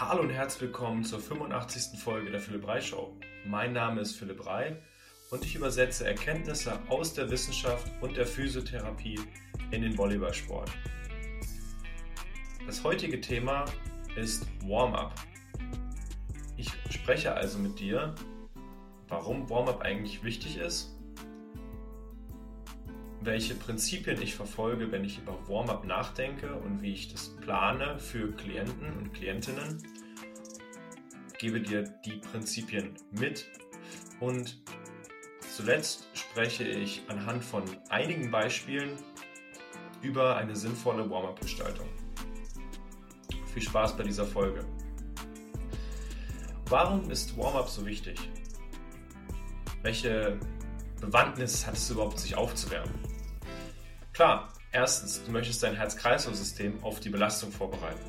[0.00, 2.00] Hallo und herzlich willkommen zur 85.
[2.00, 3.14] Folge der Philipp Rei Show.
[3.44, 4.80] Mein Name ist Philipp Rei
[5.30, 9.20] und ich übersetze Erkenntnisse aus der Wissenschaft und der Physiotherapie
[9.72, 10.70] in den Volleyballsport.
[12.66, 13.66] Das heutige Thema
[14.16, 15.12] ist Warm-up.
[16.56, 18.14] Ich spreche also mit dir,
[19.08, 20.96] warum Warm-up eigentlich wichtig ist,
[23.22, 28.32] welche Prinzipien ich verfolge, wenn ich über Warm-up nachdenke und wie ich das plane für
[28.32, 29.82] Klienten und Klientinnen.
[31.40, 33.46] Gebe dir die Prinzipien mit
[34.20, 34.62] und
[35.56, 38.98] zuletzt spreche ich anhand von einigen Beispielen
[40.02, 41.88] über eine sinnvolle Warm-up-Gestaltung.
[43.54, 44.66] Viel Spaß bei dieser Folge.
[46.66, 48.20] Warum ist Warm-up so wichtig?
[49.80, 50.38] Welche
[51.00, 52.94] Bewandtnis hat es überhaupt, sich aufzuwärmen?
[54.12, 58.04] Klar, erstens, du möchtest dein Herz-Kreislauf-System auf die Belastung vorbereiten.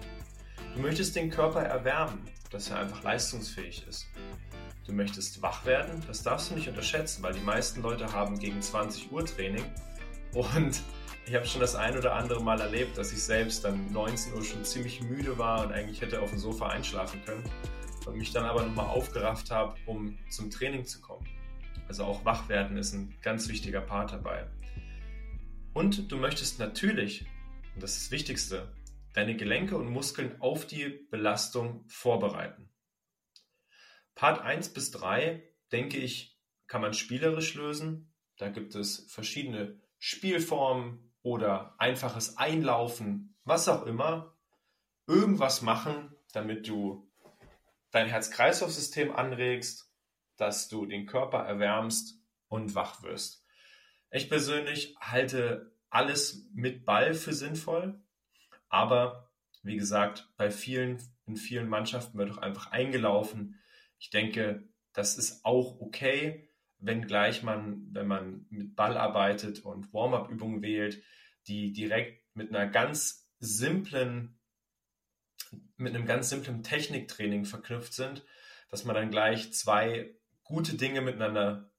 [0.75, 4.07] Du möchtest den Körper erwärmen, dass er einfach leistungsfähig ist.
[4.85, 8.61] Du möchtest wach werden, das darfst du nicht unterschätzen, weil die meisten Leute haben gegen
[8.61, 9.63] 20 Uhr Training
[10.33, 10.81] und
[11.25, 14.43] ich habe schon das ein oder andere Mal erlebt, dass ich selbst dann 19 Uhr
[14.43, 17.43] schon ziemlich müde war und eigentlich hätte auf dem Sofa einschlafen können
[18.05, 21.25] und mich dann aber nochmal aufgerafft habe, um zum Training zu kommen.
[21.87, 24.47] Also auch wach werden ist ein ganz wichtiger Part dabei.
[25.73, 27.25] Und du möchtest natürlich,
[27.75, 28.67] und das ist das Wichtigste,
[29.13, 32.69] deine Gelenke und Muskeln auf die Belastung vorbereiten.
[34.15, 38.13] Part 1 bis 3, denke ich, kann man spielerisch lösen.
[38.37, 44.37] Da gibt es verschiedene Spielformen oder einfaches Einlaufen, was auch immer.
[45.07, 47.11] Irgendwas machen, damit du
[47.91, 49.91] dein Herz-Kreislauf-System anregst,
[50.37, 53.45] dass du den Körper erwärmst und wach wirst.
[54.11, 58.01] Ich persönlich halte alles mit Ball für sinnvoll,
[58.71, 59.29] aber
[59.63, 63.59] wie gesagt, bei vielen, in vielen Mannschaften wird auch einfach eingelaufen.
[63.99, 66.49] Ich denke, das ist auch okay,
[66.79, 71.03] wenngleich man, wenn man mit Ball arbeitet und Warm-up-Übungen wählt,
[71.47, 74.39] die direkt mit einer ganz simplen,
[75.75, 78.25] mit einem ganz simplen Techniktraining verknüpft sind,
[78.69, 81.71] dass man dann gleich zwei gute Dinge miteinander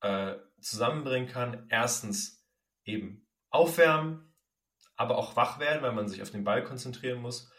[0.00, 1.66] äh, zusammenbringen kann.
[1.68, 2.44] Erstens
[2.84, 4.31] eben aufwärmen,
[5.02, 7.50] aber auch wach werden, weil man sich auf den Ball konzentrieren muss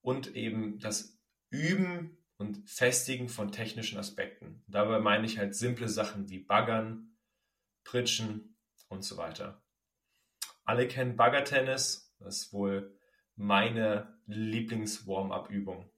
[0.00, 1.18] und eben das
[1.50, 4.62] Üben und Festigen von technischen Aspekten.
[4.68, 7.16] Dabei meine ich halt simple Sachen wie Baggern,
[7.82, 8.56] Pritschen
[8.86, 9.60] und so weiter.
[10.64, 12.96] Alle kennen Baggertennis, das ist wohl
[13.34, 15.90] meine Lieblings-Warm-up-Übung.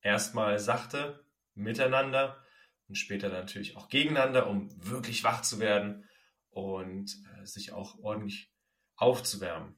[0.00, 2.40] Erstmal sachte, miteinander
[2.86, 6.08] und später natürlich auch gegeneinander, um wirklich wach zu werden
[6.50, 8.54] und äh, sich auch ordentlich
[8.94, 9.77] aufzuwärmen.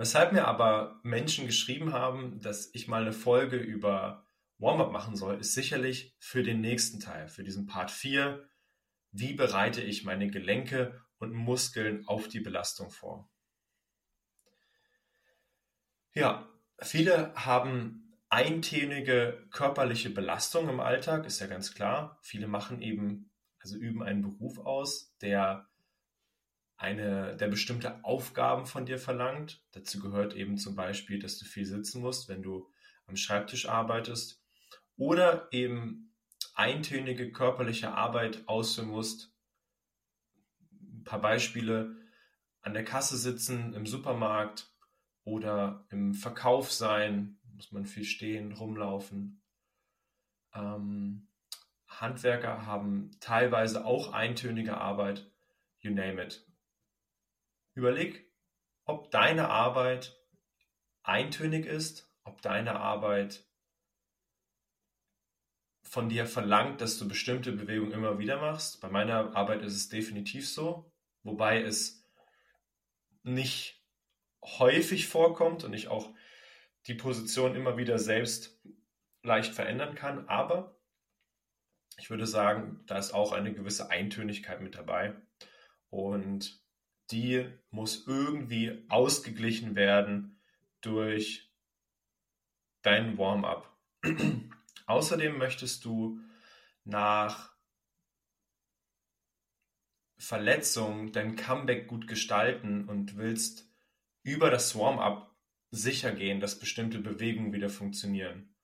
[0.00, 5.38] Weshalb mir aber Menschen geschrieben haben, dass ich mal eine Folge über Warm-up machen soll,
[5.38, 8.48] ist sicherlich für den nächsten Teil, für diesen Part 4.
[9.10, 13.28] Wie bereite ich meine Gelenke und Muskeln auf die Belastung vor?
[16.14, 16.48] Ja,
[16.80, 22.18] viele haben eintönige körperliche Belastung im Alltag, ist ja ganz klar.
[22.22, 25.69] Viele machen eben, also üben einen Beruf aus, der
[26.80, 29.62] eine, der bestimmte Aufgaben von dir verlangt.
[29.72, 32.70] Dazu gehört eben zum Beispiel, dass du viel sitzen musst, wenn du
[33.06, 34.42] am Schreibtisch arbeitest.
[34.96, 36.14] Oder eben
[36.54, 39.30] eintönige körperliche Arbeit ausführen musst.
[40.72, 41.96] Ein paar Beispiele.
[42.62, 44.72] An der Kasse sitzen, im Supermarkt
[45.24, 49.42] oder im Verkauf sein, muss man viel stehen, rumlaufen.
[50.54, 51.28] Ähm,
[51.88, 55.30] Handwerker haben teilweise auch eintönige Arbeit,
[55.80, 56.49] you name it.
[57.80, 58.30] Überleg,
[58.84, 60.22] ob deine Arbeit
[61.02, 63.48] eintönig ist, ob deine Arbeit
[65.82, 68.82] von dir verlangt, dass du bestimmte Bewegungen immer wieder machst.
[68.82, 70.92] Bei meiner Arbeit ist es definitiv so,
[71.22, 72.06] wobei es
[73.22, 73.82] nicht
[74.44, 76.14] häufig vorkommt und ich auch
[76.86, 78.60] die Position immer wieder selbst
[79.22, 80.28] leicht verändern kann.
[80.28, 80.78] Aber
[81.96, 85.16] ich würde sagen, da ist auch eine gewisse Eintönigkeit mit dabei.
[85.88, 86.60] Und
[87.10, 90.40] die muss irgendwie ausgeglichen werden
[90.80, 91.50] durch
[92.82, 93.76] dein Warm-up.
[94.86, 96.20] Außerdem möchtest du
[96.84, 97.54] nach
[100.18, 103.68] Verletzung dein Comeback gut gestalten und willst
[104.22, 105.34] über das Warm-up
[105.70, 108.54] sicher gehen, dass bestimmte Bewegungen wieder funktionieren.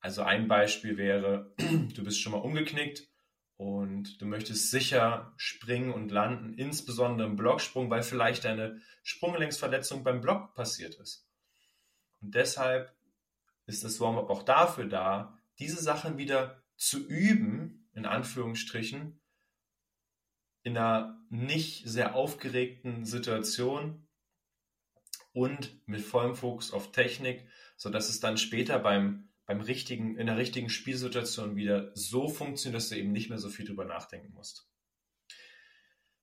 [0.00, 3.09] Also ein Beispiel wäre, du bist schon mal umgeknickt
[3.60, 10.22] und du möchtest sicher springen und landen, insbesondere im Blocksprung, weil vielleicht deine Sprunggelenksverletzung beim
[10.22, 11.28] Block passiert ist.
[12.22, 12.96] Und deshalb
[13.66, 19.20] ist das Warm-up auch dafür da, diese Sachen wieder zu üben, in Anführungsstrichen,
[20.62, 24.08] in einer nicht sehr aufgeregten Situation
[25.34, 27.46] und mit vollem Fokus auf Technik,
[27.76, 32.88] sodass es dann später beim, beim richtigen, in der richtigen Spielsituation wieder so funktioniert, dass
[32.88, 34.70] du eben nicht mehr so viel drüber nachdenken musst.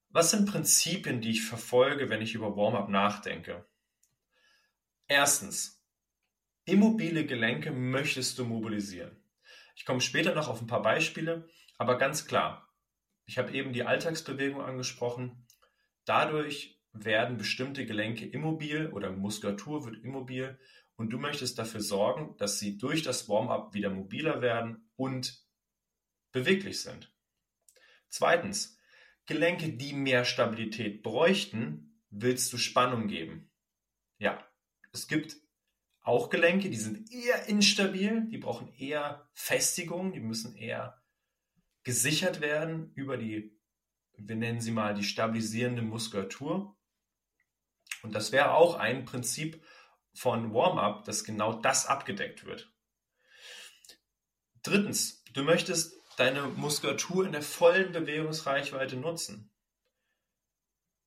[0.07, 3.67] Was sind Prinzipien, die ich verfolge, wenn ich über Warm-up nachdenke?
[5.09, 5.85] Erstens,
[6.63, 9.21] immobile Gelenke möchtest du mobilisieren.
[9.75, 12.73] Ich komme später noch auf ein paar Beispiele, aber ganz klar,
[13.25, 15.45] ich habe eben die Alltagsbewegung angesprochen.
[16.05, 20.57] Dadurch werden bestimmte Gelenke immobil oder Muskulatur wird immobil
[20.97, 25.45] und du möchtest dafür sorgen, dass sie durch das Warm-up wieder mobiler werden und
[26.31, 27.13] beweglich sind.
[28.09, 28.77] Zweitens,
[29.25, 33.51] Gelenke, die mehr Stabilität bräuchten, willst du Spannung geben.
[34.17, 34.45] Ja,
[34.91, 35.37] es gibt
[36.01, 41.03] auch Gelenke, die sind eher instabil, die brauchen eher Festigung, die müssen eher
[41.83, 43.57] gesichert werden über die,
[44.17, 46.75] wir nennen sie mal die stabilisierende Muskulatur.
[48.01, 49.63] Und das wäre auch ein Prinzip
[50.17, 52.73] von Warm-up, dass genau das abgedeckt wird.
[54.63, 59.51] Drittens, du möchtest deine Muskulatur in der vollen Bewegungsreichweite nutzen.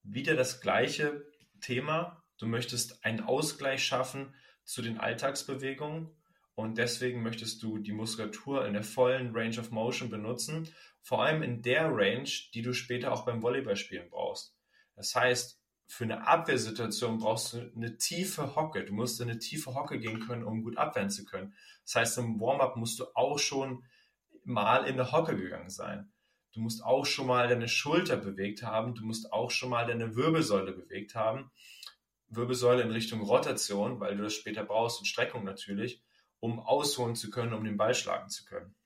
[0.03, 1.27] Wieder das gleiche
[1.61, 2.23] Thema.
[2.39, 4.35] Du möchtest einen Ausgleich schaffen
[4.65, 6.17] zu den Alltagsbewegungen
[6.55, 10.73] und deswegen möchtest du die Muskulatur in der vollen Range of Motion benutzen,
[11.03, 14.57] vor allem in der Range, die du später auch beim Volleyballspielen brauchst.
[14.95, 15.60] Das heißt,
[15.91, 18.85] für eine Abwehrsituation brauchst du eine tiefe Hocke.
[18.85, 21.53] Du musst in eine tiefe Hocke gehen können, um gut abwehren zu können.
[21.85, 23.85] Das heißt, im Warm-up musst du auch schon
[24.45, 26.13] mal in eine Hocke gegangen sein.
[26.53, 28.95] Du musst auch schon mal deine Schulter bewegt haben.
[28.95, 31.51] Du musst auch schon mal deine Wirbelsäule bewegt haben.
[32.29, 36.05] Wirbelsäule in Richtung Rotation, weil du das später brauchst und Streckung natürlich,
[36.39, 38.77] um ausholen zu können, um den Ball schlagen zu können.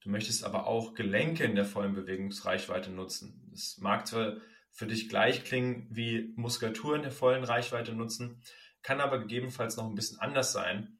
[0.00, 3.50] Du möchtest aber auch Gelenke in der vollen Bewegungsreichweite nutzen.
[3.52, 4.38] Es mag zwar
[4.76, 8.42] für dich gleich klingen wie Muskulatur in der vollen Reichweite nutzen,
[8.82, 10.98] kann aber gegebenenfalls noch ein bisschen anders sein.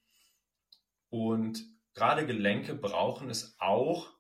[1.11, 1.63] Und
[1.93, 4.11] gerade Gelenke brauchen es auch,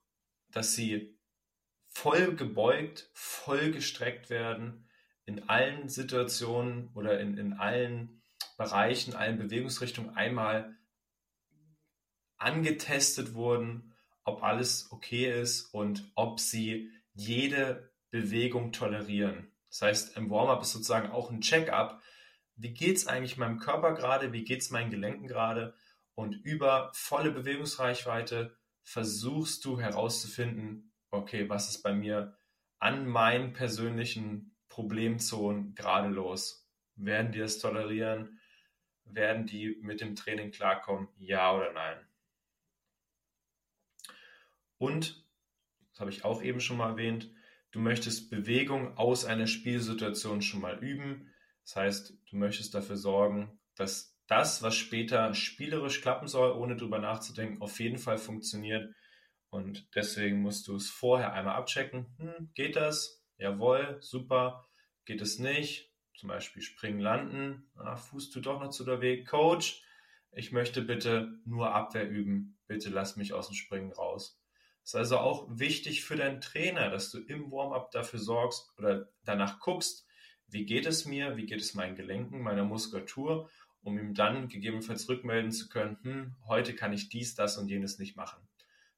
[0.51, 1.19] dass sie
[1.89, 4.91] voll gebeugt, voll gestreckt werden,
[5.25, 8.23] in allen Situationen oder in, in allen
[8.59, 10.77] Bereichen, allen Bewegungsrichtungen einmal
[12.37, 17.91] angetestet wurden, ob alles okay ist und ob sie jede
[18.21, 19.53] Bewegung tolerieren.
[19.69, 22.03] Das heißt, im Warm-up ist sozusagen auch ein Check-up.
[22.55, 24.33] Wie geht es eigentlich meinem Körper gerade?
[24.33, 25.75] Wie geht es meinen Gelenken gerade?
[26.17, 32.37] und über volle Bewegungsreichweite versuchst du herauszufinden, okay, was ist bei mir
[32.79, 36.67] an meinen persönlichen Problemzonen gerade los?
[36.97, 38.41] Werden die es tolerieren?
[39.05, 41.09] Werden die mit dem Training klarkommen?
[41.19, 41.99] Ja oder nein?
[44.79, 45.27] Und,
[45.91, 47.31] das habe ich auch eben schon mal erwähnt,
[47.77, 51.31] du möchtest Bewegung aus einer Spielsituation schon mal üben.
[51.63, 56.99] Das heißt, du möchtest dafür sorgen, dass das, was später spielerisch klappen soll, ohne drüber
[56.99, 58.95] nachzudenken, auf jeden Fall funktioniert.
[59.51, 62.07] Und deswegen musst du es vorher einmal abchecken.
[62.19, 63.23] Hm, geht das?
[63.37, 64.67] Jawohl, super.
[65.05, 65.93] Geht es nicht?
[66.15, 67.71] Zum Beispiel springen, landen.
[67.77, 69.29] Ah, Fuß tut doch noch zu der Weg.
[69.29, 69.85] Coach,
[70.33, 72.59] ich möchte bitte nur Abwehr üben.
[72.67, 74.41] Bitte lass mich aus dem Springen raus.
[74.87, 79.09] Das ist also auch wichtig für deinen Trainer, dass du im Warm-up dafür sorgst oder
[79.25, 80.07] danach guckst,
[80.47, 83.51] wie geht es mir, wie geht es meinen Gelenken, meiner Muskulatur
[83.87, 87.99] um ihm dann gegebenenfalls rückmelden zu können, hm, heute kann ich dies, das und jenes
[87.99, 88.47] nicht machen.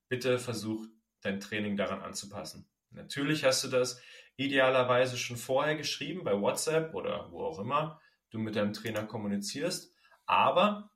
[0.09, 0.87] Bitte versuch
[1.21, 2.67] dein Training daran anzupassen.
[2.91, 4.01] Natürlich hast du das
[4.37, 9.93] idealerweise schon vorher geschrieben bei WhatsApp oder wo auch immer du mit deinem Trainer kommunizierst,
[10.25, 10.91] aber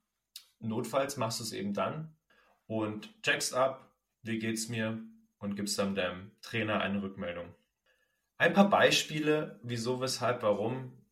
[0.59, 2.15] notfalls machst du es eben dann
[2.65, 3.92] und checkst ab,
[4.23, 5.03] wie geht's mir
[5.37, 7.53] und gibst dann deinem Trainer eine Rückmeldung.
[8.37, 11.03] Ein paar Beispiele, wieso, weshalb, warum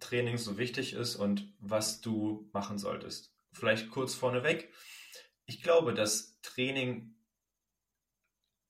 [0.00, 3.32] Training so wichtig ist und was du machen solltest.
[3.52, 4.72] Vielleicht kurz vorneweg.
[5.46, 7.14] Ich glaube, dass Training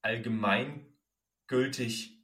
[0.03, 2.23] allgemeingültig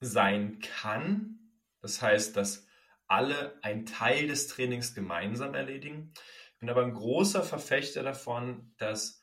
[0.00, 1.38] sein kann.
[1.80, 2.66] Das heißt, dass
[3.06, 6.12] alle einen Teil des Trainings gemeinsam erledigen.
[6.54, 9.21] Ich bin aber ein großer Verfechter davon, dass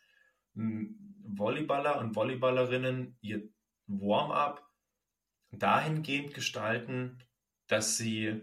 [1.37, 3.49] Volleyballer und Volleyballerinnen ihr
[3.87, 4.67] Warm-up
[5.51, 7.23] dahingehend gestalten,
[7.67, 8.41] dass sie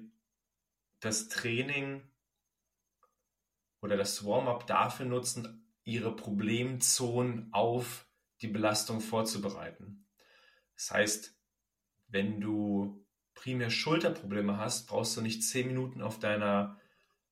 [1.00, 2.02] das Training
[3.80, 8.08] oder das Warm-up dafür nutzen, ihre Problemzonen auf
[8.40, 10.06] die Belastung vorzubereiten.
[10.74, 11.38] Das heißt,
[12.08, 16.80] wenn du primär Schulterprobleme hast, brauchst du nicht zehn Minuten auf deiner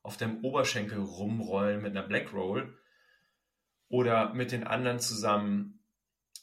[0.02, 2.78] auf deinem Oberschenkel rumrollen mit einer Black Roll
[3.94, 5.78] oder mit den anderen zusammen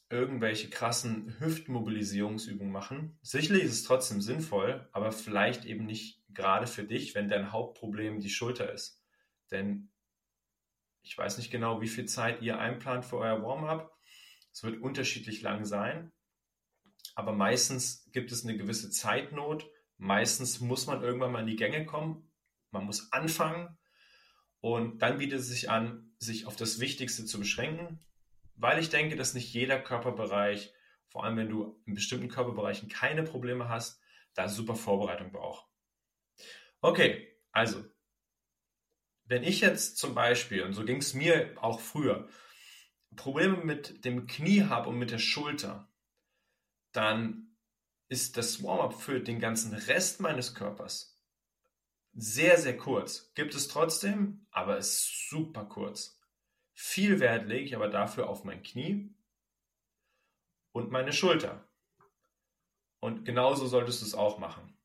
[0.09, 3.19] irgendwelche krassen Hüftmobilisierungsübungen machen.
[3.23, 8.21] Sicherlich ist es trotzdem sinnvoll, aber vielleicht eben nicht gerade für dich, wenn dein Hauptproblem
[8.21, 9.03] die Schulter ist.
[9.51, 9.89] Denn
[11.01, 13.97] ich weiß nicht genau, wie viel Zeit ihr einplant für euer Warm-up.
[14.53, 16.13] Es wird unterschiedlich lang sein,
[17.15, 19.69] aber meistens gibt es eine gewisse Zeitnot.
[19.97, 22.31] Meistens muss man irgendwann mal in die Gänge kommen.
[22.71, 23.77] Man muss anfangen
[24.61, 27.99] und dann bietet es sich an, sich auf das Wichtigste zu beschränken,
[28.55, 30.73] weil ich denke, dass nicht jeder Körperbereich,
[31.09, 33.99] vor allem wenn du in bestimmten Körperbereichen keine Probleme hast,
[34.35, 35.65] da super Vorbereitung braucht.
[36.79, 37.83] Okay, also,
[39.25, 42.29] wenn ich jetzt zum Beispiel, und so ging es mir auch früher,
[43.15, 45.91] Probleme mit dem Knie habe und mit der Schulter,
[46.91, 47.57] dann
[48.09, 51.10] ist das Warm-up für den ganzen Rest meines Körpers
[52.13, 53.33] sehr, sehr kurz.
[53.33, 56.19] Gibt es trotzdem, aber ist super kurz.
[56.73, 59.13] Viel Wert lege ich aber dafür auf mein Knie
[60.71, 61.67] und meine Schulter.
[62.99, 64.77] Und genauso solltest du es auch machen.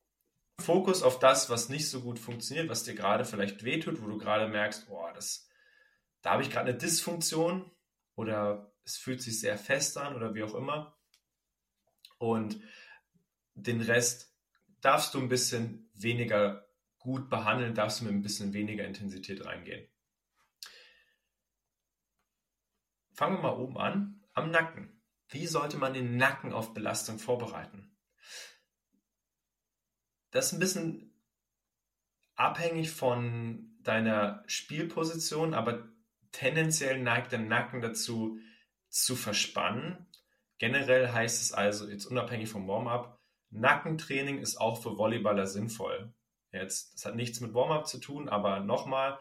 [0.59, 4.17] Fokus auf das, was nicht so gut funktioniert, was dir gerade vielleicht wehtut, wo du
[4.19, 5.49] gerade merkst, oh, das,
[6.23, 7.71] da habe ich gerade eine Dysfunktion
[8.15, 10.97] oder es fühlt sich sehr fest an oder wie auch immer.
[12.19, 12.61] Und
[13.55, 14.35] den Rest
[14.81, 16.66] darfst du ein bisschen weniger
[17.07, 19.89] gut behandeln, darfst du mit ein bisschen weniger Intensität reingehen.
[23.15, 25.01] Fangen wir mal oben an, am Nacken.
[25.29, 27.97] Wie sollte man den Nacken auf Belastung vorbereiten?
[30.33, 31.15] Das ist ein bisschen
[32.35, 35.89] abhängig von deiner Spielposition, aber
[36.33, 38.39] tendenziell neigt der Nacken dazu
[38.89, 40.11] zu verspannen.
[40.59, 46.13] Generell heißt es also, jetzt unabhängig vom Warm-up, Nackentraining ist auch für Volleyballer sinnvoll.
[46.53, 49.19] Jetzt, das hat nichts mit Warm-up zu tun, aber nochmal,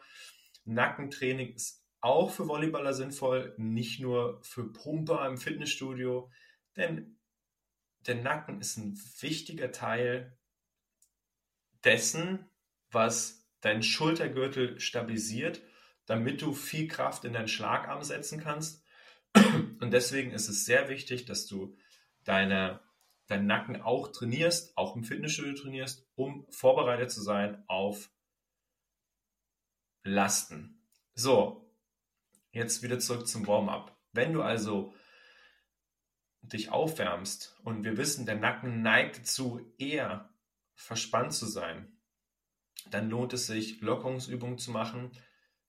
[0.63, 6.29] Nackentraining ist auch für Volleyballer sinnvoll, nicht nur für Pumper im Fitnessstudio,
[6.75, 7.19] denn
[8.07, 10.37] der Nacken ist ein wichtiger Teil
[11.83, 12.49] dessen,
[12.91, 15.61] was deinen Schultergürtel stabilisiert,
[16.05, 18.85] damit du viel Kraft in deinen Schlagarm setzen kannst.
[19.33, 21.75] Und deswegen ist es sehr wichtig, dass du
[22.23, 22.79] deine,
[23.27, 28.09] deinen Nacken auch trainierst, auch im Fitnessstudio trainierst, um vorbereitet zu sein auf
[30.03, 30.81] Lasten.
[31.15, 31.65] So,
[32.55, 33.99] Jetzt wieder zurück zum Warm-up.
[34.13, 34.93] Wenn du also
[36.41, 40.33] dich aufwärmst und wir wissen, der Nacken neigt dazu, eher
[40.73, 41.99] verspannt zu sein,
[42.89, 45.11] dann lohnt es sich, Lockerungsübungen zu machen.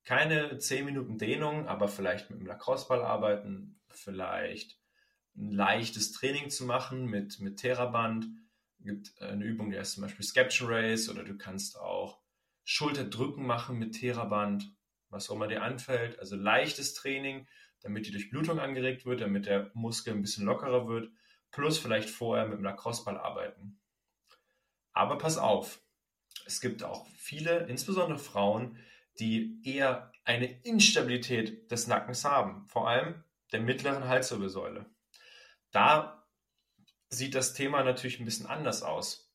[0.05, 4.79] Keine 10 Minuten Dehnung, aber vielleicht mit dem Lacrosse-Ball arbeiten, vielleicht
[5.37, 8.27] ein leichtes Training zu machen mit, mit Theraband.
[8.79, 12.21] Es gibt eine Übung, die heißt zum Beispiel Skeption Race oder du kannst auch
[12.65, 14.77] Schulterdrücken machen mit Theraband
[15.11, 16.19] was auch immer dir anfällt.
[16.19, 17.47] Also leichtes Training,
[17.81, 21.11] damit die Durchblutung angeregt wird, damit der Muskel ein bisschen lockerer wird,
[21.51, 23.81] plus vielleicht vorher mit dem Lacrosse-Ball arbeiten.
[24.93, 25.81] Aber pass auf,
[26.47, 28.79] es gibt auch viele, insbesondere Frauen,
[29.19, 34.87] die eher eine Instabilität des Nackens haben, vor allem der mittleren Halswirbelsäule.
[35.77, 36.27] Da
[37.11, 39.31] sieht das Thema natürlich ein bisschen anders aus.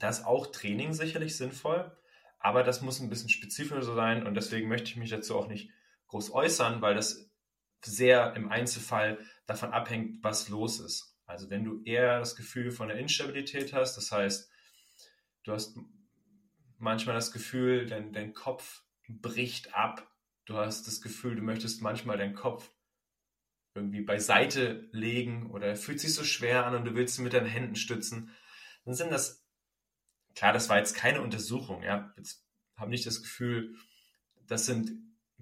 [0.00, 1.96] Da ist auch Training sicherlich sinnvoll,
[2.40, 5.70] aber das muss ein bisschen spezifischer sein und deswegen möchte ich mich dazu auch nicht
[6.08, 7.30] groß äußern, weil das
[7.84, 11.16] sehr im Einzelfall davon abhängt, was los ist.
[11.26, 14.50] Also wenn du eher das Gefühl von der Instabilität hast, das heißt,
[15.44, 15.78] du hast
[16.78, 20.12] manchmal das Gefühl, dein, dein Kopf bricht ab.
[20.44, 22.68] Du hast das Gefühl, du möchtest manchmal deinen Kopf
[23.76, 27.32] irgendwie beiseite legen oder er fühlt sich so schwer an und du willst ihn mit
[27.32, 28.30] deinen Händen stützen.
[28.84, 29.46] Dann sind das
[30.36, 32.12] Klar, das war jetzt keine Untersuchung, ja.
[32.18, 33.74] Jetzt habe nicht das Gefühl,
[34.46, 34.92] das sind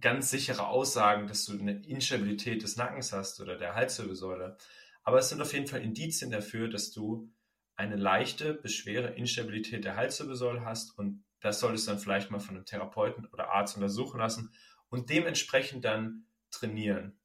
[0.01, 4.57] ganz sichere Aussagen, dass du eine Instabilität des Nackens hast oder der Halswirbelsäule.
[5.03, 7.29] Aber es sind auf jeden Fall Indizien dafür, dass du
[7.75, 12.39] eine leichte bis schwere Instabilität der Halswirbelsäule hast und das solltest du dann vielleicht mal
[12.39, 14.55] von einem Therapeuten oder Arzt untersuchen lassen
[14.91, 17.19] und dementsprechend dann trainieren.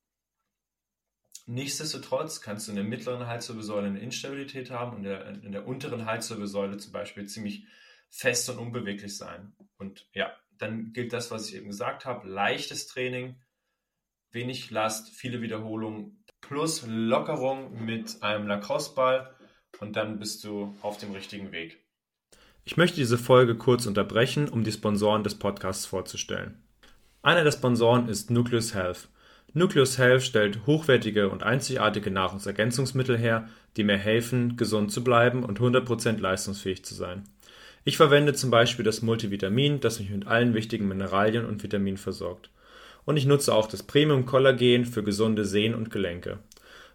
[1.49, 5.67] Nichtsdestotrotz kannst du in der mittleren Halswirbelsäule eine Instabilität haben und in der, in der
[5.67, 7.65] unteren Halswirbelsäule zum Beispiel ziemlich
[8.07, 9.53] fest und unbeweglich sein.
[9.79, 13.41] Und ja, dann gilt das, was ich eben gesagt habe, leichtes Training,
[14.29, 19.35] wenig Last, viele Wiederholungen plus Lockerung mit einem Lacrosse-Ball
[19.79, 21.83] und dann bist du auf dem richtigen Weg.
[22.63, 26.63] Ich möchte diese Folge kurz unterbrechen, um die Sponsoren des Podcasts vorzustellen.
[27.23, 29.09] Einer der Sponsoren ist Nucleus Health.
[29.53, 35.59] Nucleus Health stellt hochwertige und einzigartige Nahrungsergänzungsmittel her, die mir helfen, gesund zu bleiben und
[35.59, 37.23] 100% leistungsfähig zu sein.
[37.83, 42.51] Ich verwende zum Beispiel das Multivitamin, das mich mit allen wichtigen Mineralien und Vitaminen versorgt.
[43.05, 46.37] Und ich nutze auch das Premium Kollagen für gesunde Sehnen und Gelenke.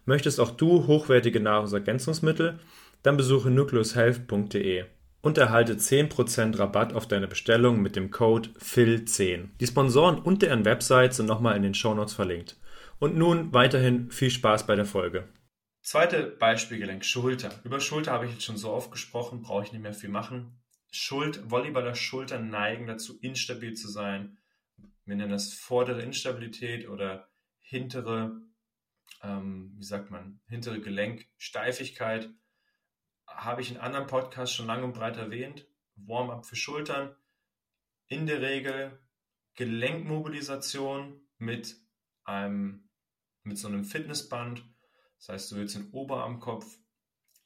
[0.05, 2.59] Möchtest auch du hochwertige Nahrungsergänzungsmittel?
[3.03, 4.85] Dann besuche nucleushealth.de
[5.25, 9.49] und erhalte 10% Rabatt auf deine Bestellung mit dem Code FIL10.
[9.59, 12.59] Die Sponsoren und deren Website sind nochmal in den Shownotes verlinkt.
[12.99, 15.27] Und nun weiterhin viel Spaß bei der Folge.
[15.81, 17.49] Zweite Beispielgelenk, Schulter.
[17.63, 20.61] Über Schulter habe ich jetzt schon so oft gesprochen, brauche ich nicht mehr viel machen.
[20.91, 24.37] Schuld, Volleyballer Schultern neigen dazu, instabil zu sein.
[25.05, 27.29] Wir nennen das vordere Instabilität oder
[27.61, 28.43] hintere,
[29.23, 32.29] ähm, wie sagt man, hintere Gelenksteifigkeit
[33.35, 35.67] habe ich in anderen Podcasts schon lang und breit erwähnt.
[35.95, 37.15] Warm-up für Schultern.
[38.07, 38.99] In der Regel
[39.55, 41.75] Gelenkmobilisation mit
[42.23, 42.89] einem,
[43.43, 44.63] mit so einem Fitnessband.
[45.17, 46.77] Das heißt, du willst den Oberarmkopf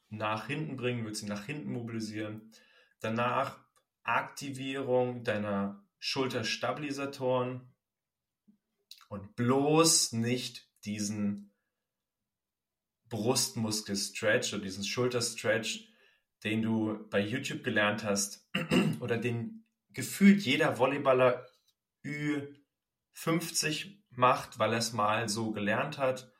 [0.10, 2.51] nach hinten bringen, willst ihn nach hinten mobilisieren.
[3.00, 3.60] Danach
[4.03, 7.74] Aktivierung deiner Schulterstabilisatoren
[9.10, 11.49] und bloß nicht diesen
[13.10, 15.88] Brustmuskel-Stretch oder diesen Schulter-Stretch,
[16.44, 18.50] den du bei YouTube gelernt hast
[19.00, 21.46] oder den gefühlt jeder Volleyballer
[22.06, 26.32] Ü50 macht, weil er es mal so gelernt hat.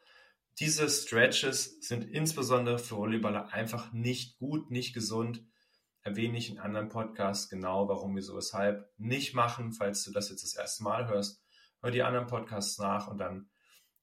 [0.60, 5.44] Diese Stretches sind insbesondere für Volleyballer einfach nicht gut, nicht gesund.
[6.02, 9.74] Erwähne ich in anderen Podcasts genau, warum wir so weshalb nicht machen.
[9.74, 11.44] Falls du das jetzt das erste Mal hörst,
[11.82, 13.49] hör die anderen Podcasts nach und dann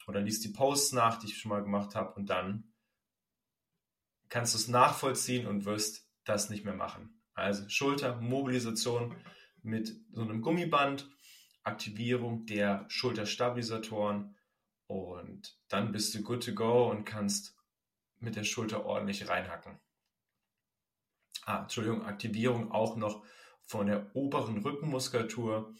[0.06, 2.72] oder liest die Posts nach, die ich schon mal gemacht habe und dann
[4.28, 7.22] kannst du es nachvollziehen und wirst das nicht mehr machen.
[7.34, 9.14] Also Schultermobilisation
[9.62, 11.08] mit so einem Gummiband,
[11.62, 14.36] Aktivierung der Schulterstabilisatoren
[14.86, 17.56] und dann bist du good to go und kannst
[18.18, 19.78] mit der Schulter ordentlich reinhacken.
[21.44, 23.24] Ah, Entschuldigung, Aktivierung auch noch
[23.64, 25.74] von der oberen Rückenmuskulatur,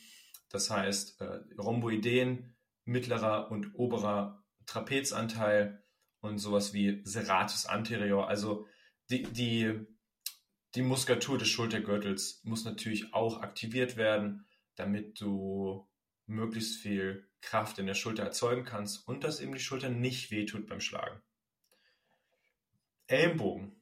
[0.51, 2.56] das heißt äh, Rhomboideen,
[2.87, 5.83] mittlerer und oberer Trapezanteil
[6.21, 8.29] und sowas wie Serratus anterior.
[8.29, 8.67] Also
[9.11, 9.87] die, die,
[10.75, 14.47] die Muskulatur des Schultergürtels muss natürlich auch aktiviert werden,
[14.77, 15.89] damit du
[16.27, 20.67] möglichst viel Kraft in der Schulter erzeugen kannst und dass eben die Schulter nicht wehtut
[20.67, 21.21] beim Schlagen.
[23.07, 23.81] Ellenbogen.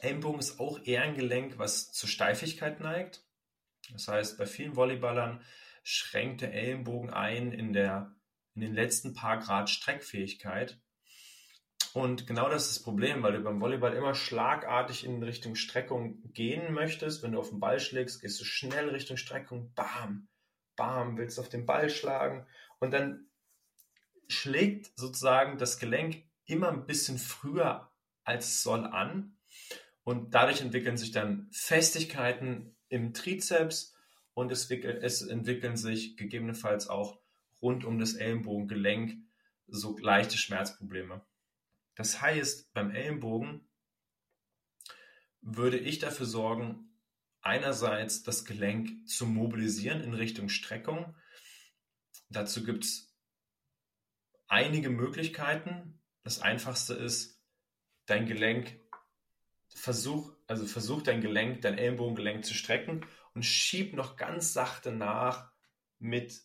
[0.00, 3.24] Ellenbogen ist auch eher ein Gelenk, was zur Steifigkeit neigt.
[3.92, 5.42] Das heißt, bei vielen Volleyballern
[5.88, 8.12] schränkt der Ellenbogen ein in, der,
[8.56, 10.80] in den letzten paar Grad Streckfähigkeit.
[11.92, 16.32] Und genau das ist das Problem, weil du beim Volleyball immer schlagartig in Richtung Streckung
[16.32, 17.22] gehen möchtest.
[17.22, 20.26] Wenn du auf den Ball schlägst, gehst du schnell Richtung Streckung, bam,
[20.74, 22.48] bam, willst auf den Ball schlagen.
[22.80, 23.28] Und dann
[24.26, 27.92] schlägt sozusagen das Gelenk immer ein bisschen früher
[28.24, 29.36] als es soll an.
[30.02, 33.95] Und dadurch entwickeln sich dann Festigkeiten im Trizeps
[34.36, 37.18] und es, es entwickeln sich gegebenenfalls auch
[37.62, 39.16] rund um das Ellenbogengelenk
[39.66, 41.24] so leichte Schmerzprobleme.
[41.94, 43.66] Das heißt, beim Ellenbogen
[45.40, 47.00] würde ich dafür sorgen,
[47.40, 51.16] einerseits das Gelenk zu mobilisieren in Richtung Streckung.
[52.28, 53.16] Dazu gibt es
[54.48, 55.98] einige Möglichkeiten.
[56.24, 57.40] Das einfachste ist,
[58.04, 58.78] dein Gelenk,
[59.68, 65.52] versuch, also versuch dein Gelenk, dein Ellenbogengelenk zu strecken und schieb noch ganz sachte nach
[65.98, 66.42] mit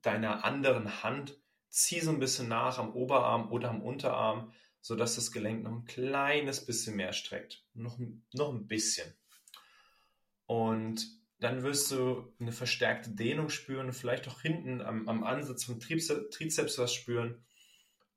[0.00, 1.38] deiner anderen Hand.
[1.68, 4.50] Zieh so ein bisschen nach am Oberarm oder am Unterarm,
[4.80, 7.62] sodass das Gelenk noch ein kleines bisschen mehr streckt.
[7.74, 7.98] Noch,
[8.32, 9.12] noch ein bisschen.
[10.46, 11.06] Und
[11.40, 16.78] dann wirst du eine verstärkte Dehnung spüren, vielleicht auch hinten am, am Ansatz vom Trizeps
[16.78, 17.44] was spüren.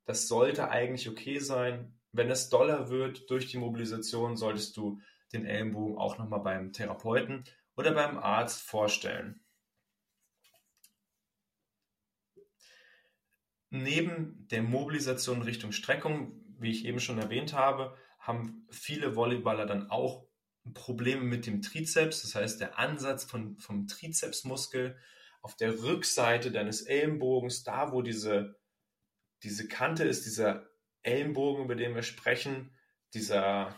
[0.06, 2.00] Das sollte eigentlich okay sein.
[2.10, 5.02] Wenn es doller wird durch die Mobilisation, solltest du
[5.34, 7.44] den Ellenbogen auch nochmal beim Therapeuten
[7.76, 9.40] oder beim Arzt vorstellen.
[13.70, 19.90] Neben der Mobilisation Richtung Streckung, wie ich eben schon erwähnt habe, haben viele Volleyballer dann
[19.90, 20.26] auch
[20.72, 24.96] Probleme mit dem Trizeps, das heißt der Ansatz von, vom Trizepsmuskel
[25.42, 28.58] auf der Rückseite deines Ellenbogens, da wo diese,
[29.42, 30.66] diese Kante ist, dieser
[31.02, 32.74] Ellenbogen, über den wir sprechen,
[33.12, 33.74] dieser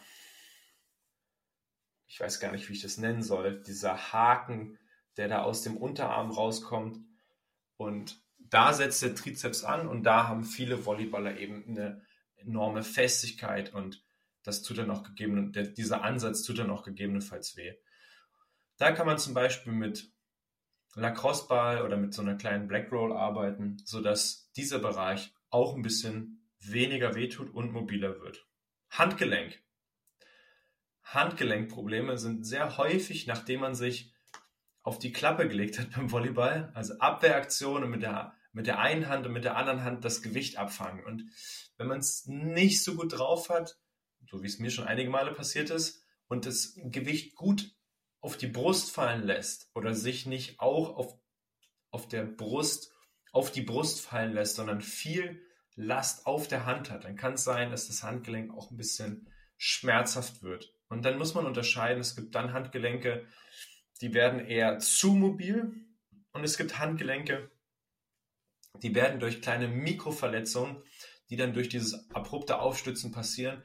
[2.06, 4.78] ich weiß gar nicht, wie ich das nennen soll, dieser Haken,
[5.16, 6.98] der da aus dem Unterarm rauskommt.
[7.76, 12.02] Und da setzt der Trizeps an und da haben viele Volleyballer eben eine
[12.36, 14.04] enorme Festigkeit und
[14.42, 17.74] das tut dann auch gegeben, dieser Ansatz tut dann auch gegebenenfalls weh.
[18.76, 20.12] Da kann man zum Beispiel mit
[20.94, 26.48] Lacrosse-Ball oder mit so einer kleinen Black Roll arbeiten, sodass dieser Bereich auch ein bisschen
[26.60, 28.46] weniger wehtut und mobiler wird.
[28.90, 29.62] Handgelenk
[31.06, 34.12] Handgelenkprobleme sind sehr häufig, nachdem man sich
[34.82, 39.26] auf die Klappe gelegt hat beim Volleyball, also Abwehraktionen mit der, mit der einen Hand
[39.26, 41.04] und mit der anderen Hand das Gewicht abfangen.
[41.04, 41.30] Und
[41.76, 43.78] wenn man es nicht so gut drauf hat,
[44.28, 47.70] so wie es mir schon einige Male passiert ist, und das Gewicht gut
[48.20, 51.16] auf die Brust fallen lässt oder sich nicht auch auf,
[51.90, 52.92] auf der Brust,
[53.30, 55.40] auf die Brust fallen lässt, sondern viel
[55.76, 59.30] Last auf der Hand hat, dann kann es sein, dass das Handgelenk auch ein bisschen
[59.56, 60.75] schmerzhaft wird.
[60.88, 63.26] Und dann muss man unterscheiden, es gibt dann Handgelenke,
[64.00, 65.74] die werden eher zu mobil
[66.32, 67.50] und es gibt Handgelenke,
[68.82, 70.82] die werden durch kleine Mikroverletzungen,
[71.30, 73.62] die dann durch dieses abrupte Aufstützen passieren,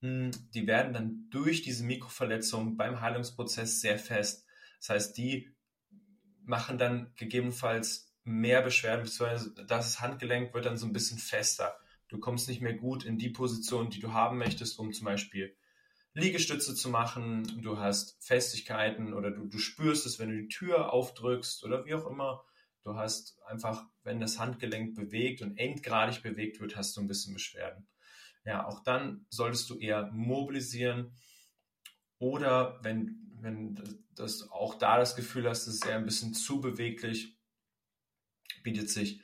[0.00, 4.46] hm, die werden dann durch diese Mikroverletzung beim Heilungsprozess sehr fest.
[4.78, 5.54] Das heißt, die
[6.42, 11.78] machen dann gegebenenfalls mehr Beschwerden, beziehungsweise das Handgelenk wird dann so ein bisschen fester.
[12.08, 15.56] Du kommst nicht mehr gut in die Position, die du haben möchtest, um zum Beispiel
[16.14, 17.60] Liegestütze zu machen.
[17.62, 21.94] Du hast Festigkeiten oder du, du spürst es, wenn du die Tür aufdrückst oder wie
[21.94, 22.44] auch immer.
[22.82, 27.34] Du hast einfach, wenn das Handgelenk bewegt und endgradig bewegt wird, hast du ein bisschen
[27.34, 27.86] Beschwerden
[28.44, 31.16] ja, auch dann solltest du eher mobilisieren
[32.18, 33.82] oder wenn, wenn
[34.14, 37.38] das auch da das Gefühl hast, es ist eher ein bisschen zu beweglich,
[38.62, 39.22] bietet sich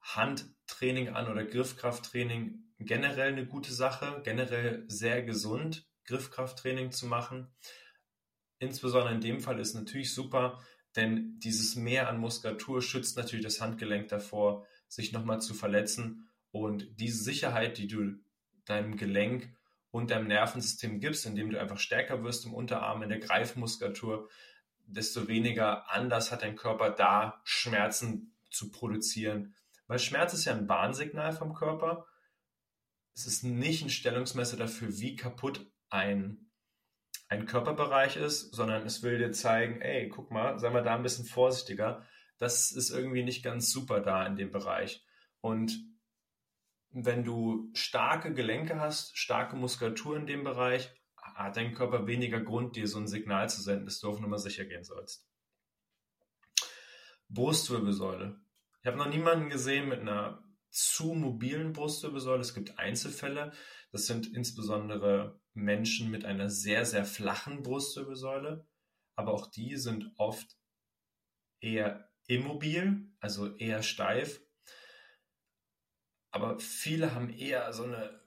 [0.00, 7.48] Handtraining an oder Griffkrafttraining generell eine gute Sache, generell sehr gesund, Griffkrafttraining zu machen.
[8.58, 10.60] Insbesondere in dem Fall ist natürlich super,
[10.96, 16.28] denn dieses Mehr an Muskulatur schützt natürlich das Handgelenk davor, sich nochmal zu verletzen.
[16.50, 18.14] Und diese Sicherheit, die du
[18.64, 19.54] deinem Gelenk
[19.90, 24.28] und deinem Nervensystem gibst, indem du einfach stärker wirst im Unterarm, in der Greifmuskulatur,
[24.86, 29.54] desto weniger anders hat dein Körper da, Schmerzen zu produzieren.
[29.86, 32.06] Weil Schmerz ist ja ein Warnsignal vom Körper.
[33.14, 36.50] Es ist nicht ein Stellungsmesser dafür, wie kaputt ein,
[37.28, 41.02] ein Körperbereich ist, sondern es will dir zeigen, ey, guck mal, sei mal da ein
[41.02, 42.06] bisschen vorsichtiger.
[42.38, 45.04] Das ist irgendwie nicht ganz super da in dem Bereich.
[45.40, 45.78] Und
[46.90, 52.76] wenn du starke Gelenke hast, starke Muskulatur in dem Bereich, hat dein Körper weniger Grund,
[52.76, 55.28] dir so ein Signal zu senden, dass du auf Nummer sicher gehen sollst.
[57.28, 58.40] Brustwirbelsäule.
[58.80, 62.40] Ich habe noch niemanden gesehen mit einer zu mobilen Brustwirbelsäule.
[62.40, 63.52] Es gibt Einzelfälle.
[63.92, 68.66] Das sind insbesondere Menschen mit einer sehr, sehr flachen Brustwirbelsäule.
[69.16, 70.56] Aber auch die sind oft
[71.60, 74.40] eher immobil, also eher steif
[76.30, 78.20] aber viele haben eher so eine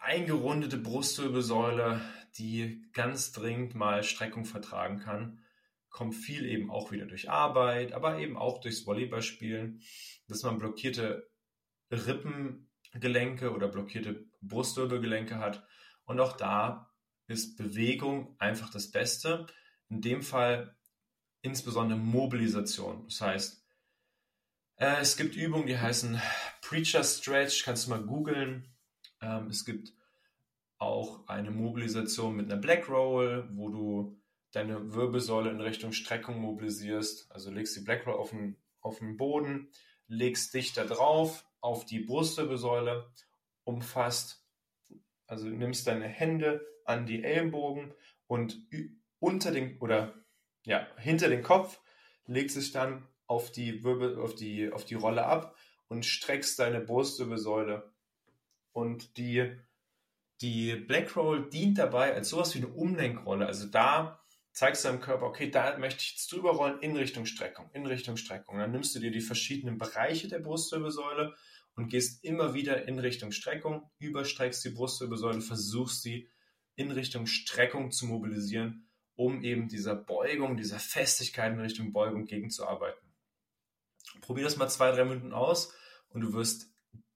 [0.00, 2.00] eingerundete Brustwirbelsäule,
[2.38, 5.40] die ganz dringend mal Streckung vertragen kann.
[5.88, 9.80] Kommt viel eben auch wieder durch Arbeit, aber eben auch durchs Volleyballspielen,
[10.28, 11.28] dass man blockierte
[11.90, 15.66] Rippengelenke oder blockierte Brustwirbelgelenke hat.
[16.06, 16.90] Und auch da
[17.26, 19.46] ist Bewegung einfach das Beste.
[19.88, 20.76] In dem Fall
[21.42, 23.04] insbesondere Mobilisation.
[23.06, 23.64] Das heißt,
[24.76, 26.20] äh, es gibt Übungen, die heißen
[26.62, 28.68] Preacher Stretch, kannst du mal googeln.
[29.20, 29.92] Ähm, es gibt
[30.78, 34.20] auch eine Mobilisation mit einer Black Roll, wo du
[34.52, 37.30] deine Wirbelsäule in Richtung Streckung mobilisierst.
[37.30, 39.68] Also legst die Black Roll auf den, auf den Boden,
[40.08, 43.10] legst dich da drauf auf die Brustwirbelsäule,
[43.64, 44.45] umfasst,
[45.26, 47.92] also nimmst deine Hände an die Ellenbogen
[48.26, 48.58] und
[49.18, 50.14] unter den oder
[50.64, 51.80] ja, hinter den Kopf
[52.26, 55.56] legst sich dann auf die Wirbel, auf die, auf die Rolle ab
[55.88, 57.92] und streckst deine Brustwirbelsäule.
[58.72, 59.56] Und die,
[60.40, 63.46] die Black Roll dient dabei als sowas wie eine Umlenkrolle.
[63.46, 64.20] Also da
[64.52, 67.86] zeigst du deinem Körper, okay, da möchte ich jetzt drüber rollen in Richtung Streckung, in
[67.86, 68.58] Richtung Streckung.
[68.58, 71.34] Dann nimmst du dir die verschiedenen Bereiche der Brustwirbelsäule
[71.76, 76.28] und gehst immer wieder in Richtung Streckung, überstreckst die Brustwirbelsäule, versuchst sie
[76.74, 83.14] in Richtung Streckung zu mobilisieren, um eben dieser Beugung, dieser Festigkeit in Richtung Beugung gegenzuarbeiten.
[84.20, 85.72] Probier das mal zwei, drei Minuten aus
[86.08, 86.66] und du wirst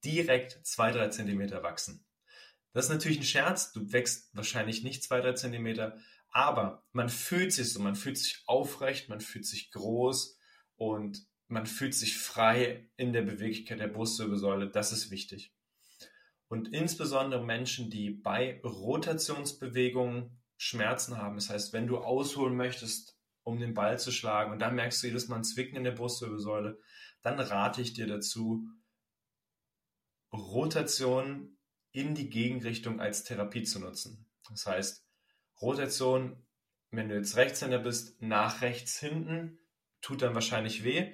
[0.04, 2.04] direkt zwei, drei Zentimeter wachsen.
[2.72, 3.72] Das ist natürlich ein Scherz.
[3.72, 5.98] Du wächst wahrscheinlich nicht zwei, drei Zentimeter,
[6.30, 10.38] aber man fühlt sich so, man fühlt sich aufrecht, man fühlt sich groß
[10.76, 14.70] und man fühlt sich frei in der Beweglichkeit der Brustwirbelsäule.
[14.70, 15.52] Das ist wichtig.
[16.48, 23.58] Und insbesondere Menschen, die bei Rotationsbewegungen Schmerzen haben, das heißt, wenn du ausholen möchtest, um
[23.58, 26.78] den Ball zu schlagen und dann merkst du jedes Mal ein Zwicken in der Brustwirbelsäule,
[27.22, 28.68] dann rate ich dir dazu,
[30.32, 31.56] Rotation
[31.92, 34.26] in die Gegenrichtung als Therapie zu nutzen.
[34.48, 35.06] Das heißt,
[35.60, 36.46] Rotation,
[36.90, 39.58] wenn du jetzt Rechtshänder bist, nach rechts hinten,
[40.00, 41.12] tut dann wahrscheinlich weh.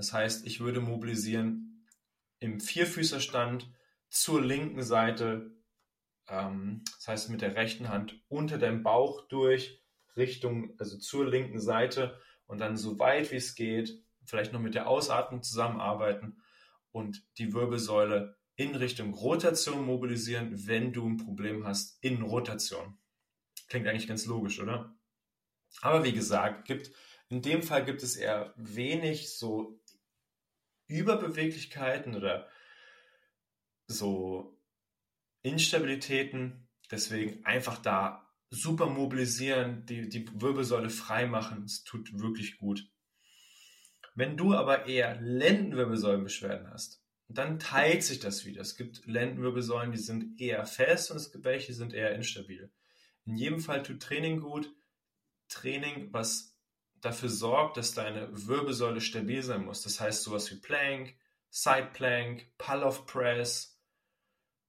[0.00, 1.84] Das heißt, ich würde mobilisieren
[2.38, 3.70] im Vierfüßerstand
[4.08, 5.52] zur linken Seite
[6.28, 9.82] Ähm, das heißt, mit der rechten Hand unter deinem Bauch durch,
[10.16, 14.74] Richtung, also zur linken Seite und dann so weit wie es geht, vielleicht noch mit
[14.74, 16.40] der Ausatmung zusammenarbeiten
[16.92, 22.98] und die Wirbelsäule in Richtung Rotation mobilisieren, wenn du ein Problem hast in Rotation.
[23.68, 24.94] Klingt eigentlich ganz logisch, oder?
[25.82, 26.92] Aber wie gesagt, gibt,
[27.28, 29.79] in dem Fall gibt es eher wenig so
[30.90, 32.48] Überbeweglichkeiten oder
[33.86, 34.60] so
[35.42, 36.68] Instabilitäten.
[36.90, 41.64] Deswegen einfach da super mobilisieren, die, die Wirbelsäule frei machen.
[41.64, 42.90] Es tut wirklich gut.
[44.14, 48.60] Wenn du aber eher Lendenwirbelsäulenbeschwerden hast, dann teilt sich das wieder.
[48.60, 52.72] Es gibt Lendenwirbelsäulen, die sind eher fest und es gibt welche, die sind eher instabil.
[53.24, 54.74] In jedem Fall tut Training gut.
[55.48, 56.56] Training, was
[57.00, 59.82] dafür sorgt, dass deine Wirbelsäule stabil sein muss.
[59.82, 61.14] Das heißt sowas wie Plank,
[61.50, 63.80] Side Plank, Pull-off Press.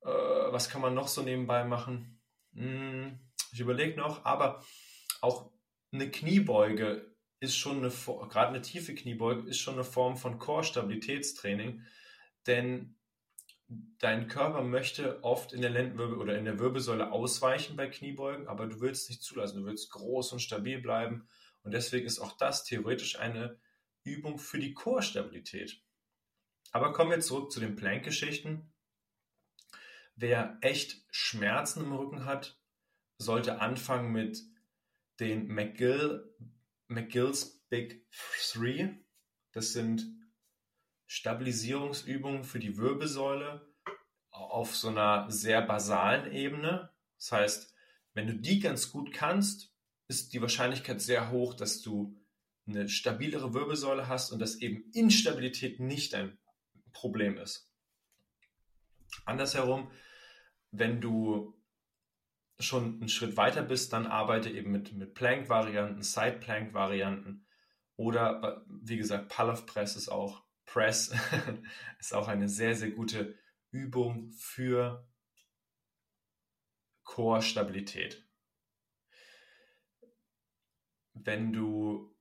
[0.01, 2.21] Äh, was kann man noch so nebenbei machen?
[2.53, 3.19] Hm,
[3.51, 4.63] ich überlege noch, aber
[5.21, 5.51] auch
[5.91, 11.83] eine Kniebeuge ist schon eine, gerade eine tiefe Kniebeuge ist schon eine Form von Core-Stabilitätstraining,
[12.47, 12.95] denn
[13.99, 18.67] dein Körper möchte oft in der Lendenwirbel oder in der Wirbelsäule ausweichen bei Kniebeugen, aber
[18.67, 21.27] du willst nicht zulassen, du willst groß und stabil bleiben
[21.63, 23.59] und deswegen ist auch das theoretisch eine
[24.03, 25.83] Übung für die Core-Stabilität.
[26.71, 28.73] Aber kommen wir zurück zu den Plank-Geschichten.
[30.15, 32.59] Wer echt Schmerzen im Rücken hat,
[33.17, 34.41] sollte anfangen mit
[35.19, 36.33] den McGill,
[36.87, 38.89] McGill's Big Three.
[39.51, 40.05] Das sind
[41.07, 43.69] Stabilisierungsübungen für die Wirbelsäule
[44.29, 46.89] auf so einer sehr basalen Ebene.
[47.17, 47.75] Das heißt,
[48.13, 49.70] wenn du die ganz gut kannst,
[50.11, 52.21] ist die Wahrscheinlichkeit sehr hoch, dass du
[52.67, 56.37] eine stabilere Wirbelsäule hast und dass eben Instabilität nicht ein
[56.91, 57.71] Problem ist.
[59.25, 59.89] Andersherum,
[60.71, 61.57] wenn du
[62.59, 67.47] schon einen Schritt weiter bist, dann arbeite eben mit, mit Plank-Varianten, Side-Plank-Varianten
[67.95, 71.13] oder, wie gesagt, Pull-off Press ist auch, Press
[71.99, 73.39] ist auch eine sehr, sehr gute
[73.71, 75.07] Übung für
[77.03, 78.27] Core-Stabilität.
[81.23, 82.15] Wenn du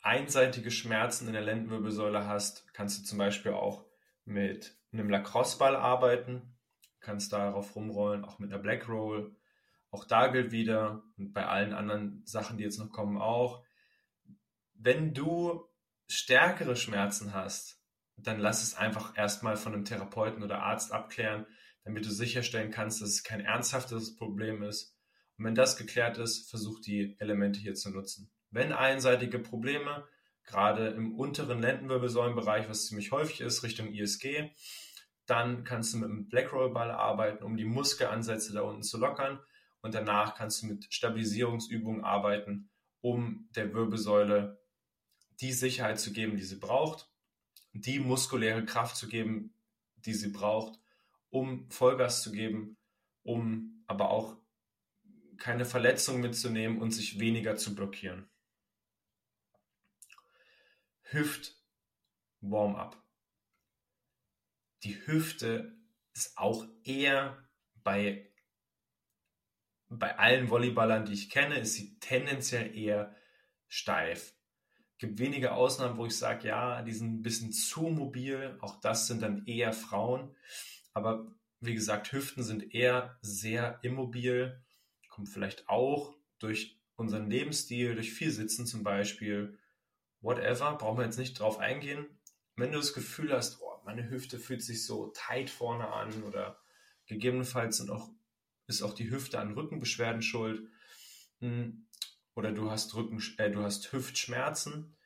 [0.00, 3.86] einseitige Schmerzen in der Lendenwirbelsäule hast, kannst du zum Beispiel auch
[4.24, 6.56] mit einem Lacrosse-Ball arbeiten,
[7.00, 9.36] kannst darauf rumrollen, auch mit einer Black Roll
[9.90, 13.64] auch da gilt wieder, und bei allen anderen Sachen, die jetzt noch kommen, auch,
[14.74, 15.64] wenn du
[16.08, 17.82] stärkere Schmerzen hast,
[18.16, 21.46] dann lass es einfach erstmal von einem Therapeuten oder Arzt abklären,
[21.84, 24.95] damit du sicherstellen kannst, dass es kein ernsthaftes Problem ist.
[25.38, 28.30] Und wenn das geklärt ist, versuch die Elemente hier zu nutzen.
[28.50, 30.06] Wenn einseitige Probleme,
[30.44, 34.50] gerade im unteren Lendenwirbelsäulenbereich, was ziemlich häufig ist, Richtung ISG,
[35.26, 39.40] dann kannst du mit einem Blackroll-Ball arbeiten, um die Muskelansätze da unten zu lockern
[39.82, 42.70] und danach kannst du mit Stabilisierungsübungen arbeiten,
[43.00, 44.60] um der Wirbelsäule
[45.40, 47.10] die Sicherheit zu geben, die sie braucht,
[47.72, 49.54] die muskuläre Kraft zu geben,
[49.96, 50.78] die sie braucht,
[51.30, 52.76] um Vollgas zu geben,
[53.22, 54.36] um aber auch
[55.38, 58.28] keine Verletzung mitzunehmen und sich weniger zu blockieren.
[61.02, 61.54] Hüft
[62.40, 63.02] Warm-up.
[64.82, 65.76] Die Hüfte
[66.14, 67.48] ist auch eher
[67.82, 68.30] bei
[69.88, 73.14] bei allen Volleyballern, die ich kenne, ist sie tendenziell eher
[73.68, 74.34] steif.
[74.92, 78.56] Es Gibt wenige Ausnahmen, wo ich sage, ja, die sind ein bisschen zu mobil.
[78.60, 80.34] Auch das sind dann eher Frauen.
[80.92, 81.26] Aber
[81.60, 84.64] wie gesagt, Hüften sind eher sehr immobil.
[85.16, 89.58] Kommt vielleicht auch durch unseren Lebensstil, durch viel Sitzen zum Beispiel.
[90.20, 92.04] Whatever, brauchen wir jetzt nicht drauf eingehen.
[92.54, 96.60] Wenn du das Gefühl hast, oh, meine Hüfte fühlt sich so tight vorne an oder
[97.06, 98.10] gegebenenfalls sind auch
[98.66, 100.68] ist auch die Hüfte an Rückenbeschwerden schuld.
[101.40, 101.88] Hm,
[102.34, 104.98] oder du hast, Rücken, äh, du hast Hüftschmerzen.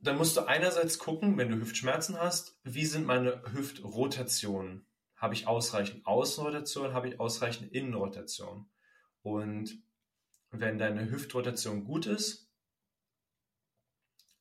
[0.00, 4.84] Dann musst du einerseits gucken, wenn du Hüftschmerzen hast, wie sind meine Hüftrotationen?
[5.20, 6.94] Habe ich ausreichend Außenrotation?
[6.94, 8.70] Habe ich ausreichend Innenrotation?
[9.20, 9.82] Und
[10.50, 12.50] wenn deine Hüftrotation gut ist,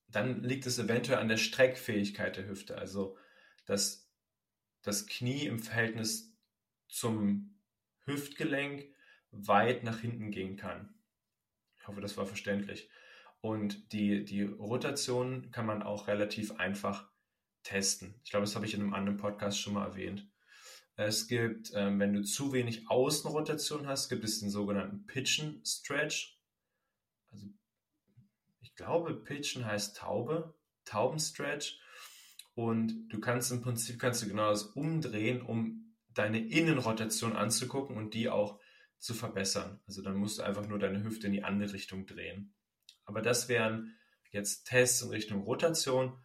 [0.08, 2.78] dann liegt es eventuell an der Streckfähigkeit der Hüfte.
[2.78, 3.18] Also,
[3.65, 4.10] dass
[4.82, 6.34] das Knie im Verhältnis
[6.88, 7.60] zum
[8.06, 8.88] Hüftgelenk
[9.32, 10.96] weit nach hinten gehen kann.
[11.78, 12.89] Ich hoffe, das war verständlich.
[13.42, 17.12] Und die, die Rotation kann man auch relativ einfach
[17.63, 18.15] testen.
[18.24, 20.29] Ich glaube, das habe ich in einem anderen Podcast schon mal erwähnt.
[21.01, 26.38] Es gibt, ähm, wenn du zu wenig Außenrotation hast, gibt es den sogenannten Pitchen Stretch.
[27.31, 27.47] Also
[28.59, 31.79] ich glaube, Pitchen heißt Taube, Taubenstretch.
[32.53, 38.13] Und du kannst im Prinzip kannst du genau das umdrehen, um deine Innenrotation anzugucken und
[38.13, 38.59] die auch
[38.97, 39.79] zu verbessern.
[39.88, 42.53] Also dann musst du einfach nur deine Hüfte in die andere Richtung drehen.
[43.05, 43.95] Aber das wären
[44.31, 46.21] jetzt Tests in Richtung Rotation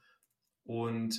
[0.64, 1.16] und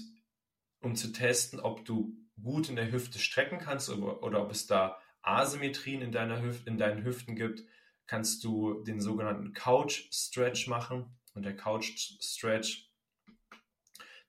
[0.82, 5.00] um zu testen, ob du gut in der Hüfte strecken kannst oder, ob es da
[5.22, 7.64] Asymmetrien in, deiner Hüf in deinen Hüften gibt,
[8.08, 11.18] kannst du den sogenannten Couch Stretch machen.
[11.34, 12.90] Und der Couch Stretch,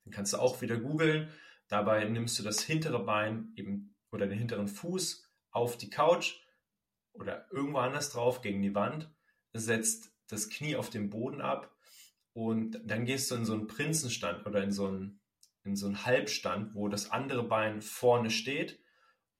[0.04, 1.30] den kannst du auch wieder googeln.
[1.68, 6.36] Dabei nimmst du das hintere Bein eben oder den hinteren Fuß auf die Couch
[7.12, 9.10] oder irgendwo anders drauf gegen die Wand,
[9.52, 11.74] setzt das Knie auf den Boden ab
[12.32, 15.20] und dann gehst du in so einen Prinzenstand oder in so einen,
[15.66, 18.80] in so einen Halbstand, wo das andere Bein vorne steht.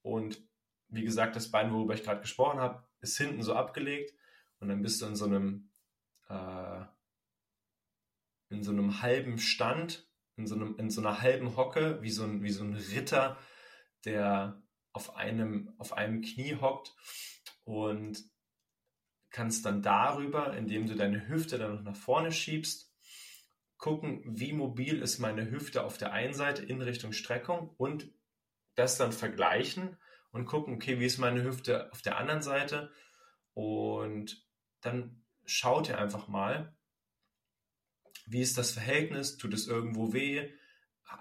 [0.03, 0.43] Und
[0.89, 4.13] wie gesagt, das Bein, worüber ich gerade gesprochen habe, ist hinten so abgelegt.
[4.61, 5.71] Und dann bist du in so einem
[6.29, 6.85] äh,
[8.49, 12.25] in so einem halben Stand, in so, einem, in so einer halben Hocke, wie so
[12.25, 13.39] ein, wie so ein Ritter,
[14.05, 14.63] der
[14.93, 16.95] auf einem, auf einem Knie hockt.
[17.65, 18.23] Und
[19.31, 22.93] kannst dann darüber, indem du deine Hüfte dann noch nach vorne schiebst,
[23.79, 28.11] gucken, wie mobil ist meine Hüfte auf der einen Seite in Richtung Streckung und
[28.75, 29.97] das dann vergleichen
[30.31, 32.91] und gucken, okay, wie ist meine Hüfte auf der anderen Seite?
[33.55, 34.47] Und
[34.81, 36.77] dann schaut ihr einfach mal,
[38.27, 40.51] wie ist das Verhältnis, tut es irgendwo weh,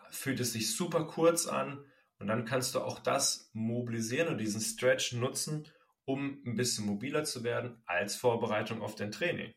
[0.09, 1.85] fühlt es sich super kurz an?
[2.19, 5.67] Und dann kannst du auch das mobilisieren und diesen Stretch nutzen,
[6.05, 9.51] um ein bisschen mobiler zu werden als Vorbereitung auf dein Training.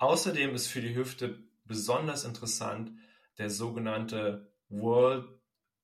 [0.00, 2.90] Außerdem ist für die Hüfte besonders interessant
[3.36, 5.28] der sogenannte World,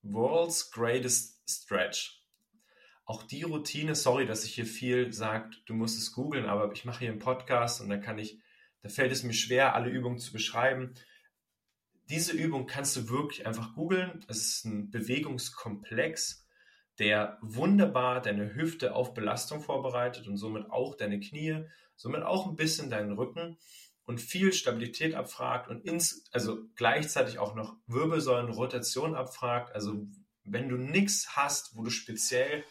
[0.01, 2.25] World's Greatest Stretch.
[3.05, 6.87] Auch die Routine, sorry, dass ich hier viel sagt, du musst es googeln, aber ich
[6.87, 8.41] mache hier einen Podcast und da kann ich,
[8.81, 10.95] da fällt es mir schwer, alle Übungen zu beschreiben.
[12.09, 14.25] Diese Übung kannst du wirklich einfach googeln.
[14.29, 16.49] Es ist ein Bewegungskomplex,
[16.99, 22.57] der wunderbar deine Hüfte auf Belastung vorbereitet und somit auch deine Knie, somit auch ein
[22.57, 23.59] bisschen deinen Rücken
[24.07, 29.75] und viel Stabilität abfragt und ins, also gleichzeitig auch noch Wirbelsäulenrotation abfragt.
[29.75, 30.07] Also
[30.45, 32.65] wenn du nichts hast, wo du speziell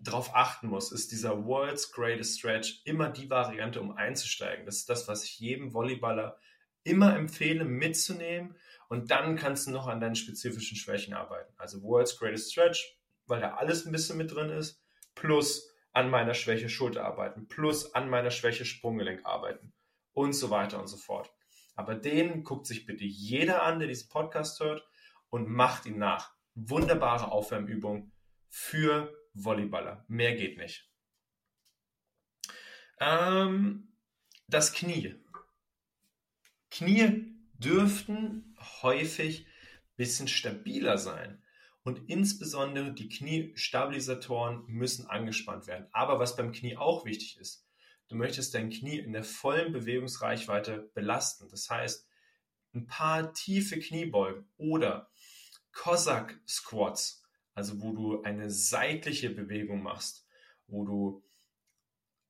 [0.00, 4.66] drauf achten musst, ist dieser World's Greatest Stretch immer die Variante, um einzusteigen.
[4.66, 6.38] Das ist das, was ich jedem Volleyballer
[6.82, 8.56] immer empfehle, mitzunehmen.
[8.88, 11.54] Und dann kannst du noch an deinen spezifischen Schwächen arbeiten.
[11.56, 14.82] Also World's Greatest Stretch, weil da alles ein bisschen mit drin ist,
[15.14, 19.72] plus an meiner Schwäche Schulter arbeiten, plus an meiner Schwäche Sprunggelenk arbeiten
[20.16, 21.30] und so weiter und so fort.
[21.74, 24.88] Aber den guckt sich bitte jeder an, der diesen Podcast hört
[25.28, 26.34] und macht ihn nach.
[26.54, 28.12] Wunderbare Aufwärmübung
[28.48, 30.06] für Volleyballer.
[30.08, 30.90] Mehr geht nicht.
[32.98, 33.94] Ähm,
[34.48, 35.22] das Knie.
[36.70, 41.42] Knie dürften häufig ein bisschen stabiler sein.
[41.82, 45.88] Und insbesondere die Kniestabilisatoren müssen angespannt werden.
[45.92, 47.65] Aber was beim Knie auch wichtig ist,
[48.08, 51.48] du möchtest dein Knie in der vollen Bewegungsreichweite belasten.
[51.48, 52.06] Das heißt,
[52.74, 55.10] ein paar tiefe Kniebeugen oder
[55.72, 57.22] Cossack Squats,
[57.54, 60.26] also wo du eine seitliche Bewegung machst,
[60.66, 61.24] wo du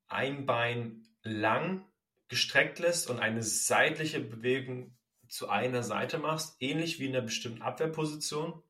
[0.09, 1.85] ein Bein lang
[2.29, 4.97] gestreckt lässt und eine seitliche Bewegung
[5.29, 8.63] zu einer Seite machst, ähnlich wie in einer bestimmten Abwehrposition.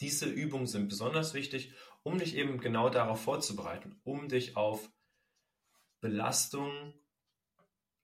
[0.00, 4.90] Diese Übungen sind besonders wichtig, um dich eben genau darauf vorzubereiten, um dich auf
[6.00, 6.94] Belastung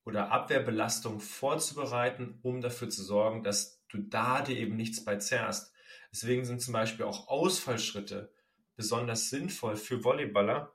[0.05, 5.73] oder Abwehrbelastung vorzubereiten, um dafür zu sorgen, dass du da dir eben nichts bei zerrst.
[6.13, 8.33] Deswegen sind zum Beispiel auch Ausfallschritte
[8.77, 10.75] besonders sinnvoll für Volleyballer.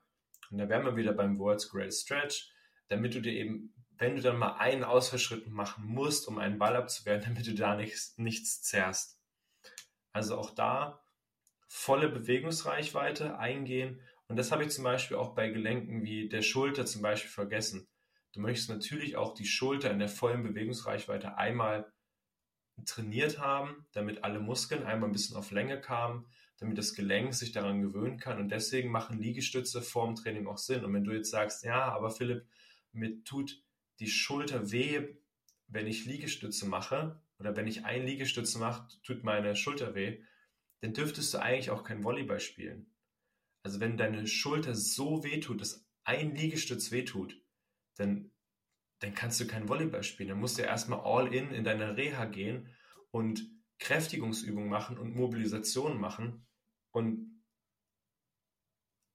[0.50, 2.52] Und da wären wir wieder beim World's Great Stretch,
[2.90, 6.76] damit du dir eben, wenn du dann mal einen Ausfallschritt machen musst, um einen Ball
[6.76, 9.18] abzuwehren, damit du da nichts, nichts zerrst.
[10.12, 11.02] Also auch da
[11.68, 14.02] volle Bewegungsreichweite eingehen.
[14.32, 17.90] Und das habe ich zum Beispiel auch bei Gelenken wie der Schulter zum Beispiel vergessen.
[18.32, 21.92] Du möchtest natürlich auch die Schulter in der vollen Bewegungsreichweite einmal
[22.86, 26.28] trainiert haben, damit alle Muskeln einmal ein bisschen auf Länge kamen,
[26.60, 28.40] damit das Gelenk sich daran gewöhnen kann.
[28.40, 30.86] Und deswegen machen Liegestütze vorm Training auch Sinn.
[30.86, 32.46] Und wenn du jetzt sagst, ja, aber Philipp,
[32.94, 33.62] mir tut
[34.00, 35.10] die Schulter weh,
[35.68, 40.24] wenn ich Liegestütze mache, oder wenn ich ein Liegestütze mache, tut meine Schulter weh,
[40.80, 42.91] dann dürftest du eigentlich auch kein Volleyball spielen.
[43.64, 47.40] Also wenn deine Schulter so wehtut, dass ein Liegestütz wehtut,
[47.96, 48.32] dann,
[49.00, 50.30] dann kannst du kein Volleyball spielen.
[50.30, 52.70] Dann musst du erstmal all in in deine Reha gehen
[53.12, 53.48] und
[53.80, 56.48] Kräftigungsübungen machen und Mobilisation machen.
[56.92, 57.44] Und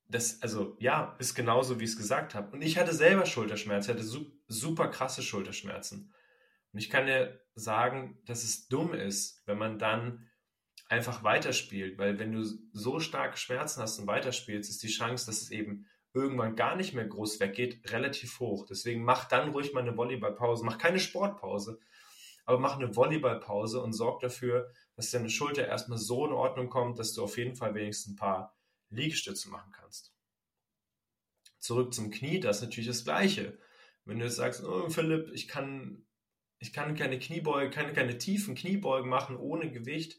[0.08, 2.52] das, also ja, ist genauso, wie ich es gesagt habe.
[2.52, 6.12] Und ich hatte selber Schulterschmerzen, hatte super krasse Schulterschmerzen.
[6.72, 10.28] Und ich kann dir sagen, dass es dumm ist, wenn man dann
[10.88, 15.42] einfach weiterspielt, weil wenn du so starke Schmerzen hast und weiterspielst, ist die Chance, dass
[15.42, 18.66] es eben irgendwann gar nicht mehr groß weggeht, relativ hoch.
[18.66, 21.78] Deswegen mach dann ruhig mal eine Volleyballpause, mach keine Sportpause,
[22.46, 26.98] aber mach eine Volleyballpause und sorg dafür, dass deine Schulter erstmal so in Ordnung kommt,
[26.98, 28.56] dass du auf jeden Fall wenigstens ein paar
[28.88, 30.12] Liegestütze machen kannst.
[31.58, 33.58] Zurück zum Knie, das ist natürlich das Gleiche.
[34.04, 36.06] Wenn du jetzt sagst, oh, Philipp, ich kann,
[36.60, 40.16] ich kann keine Kniebeuge, kann keine tiefen Kniebeugen machen ohne Gewicht,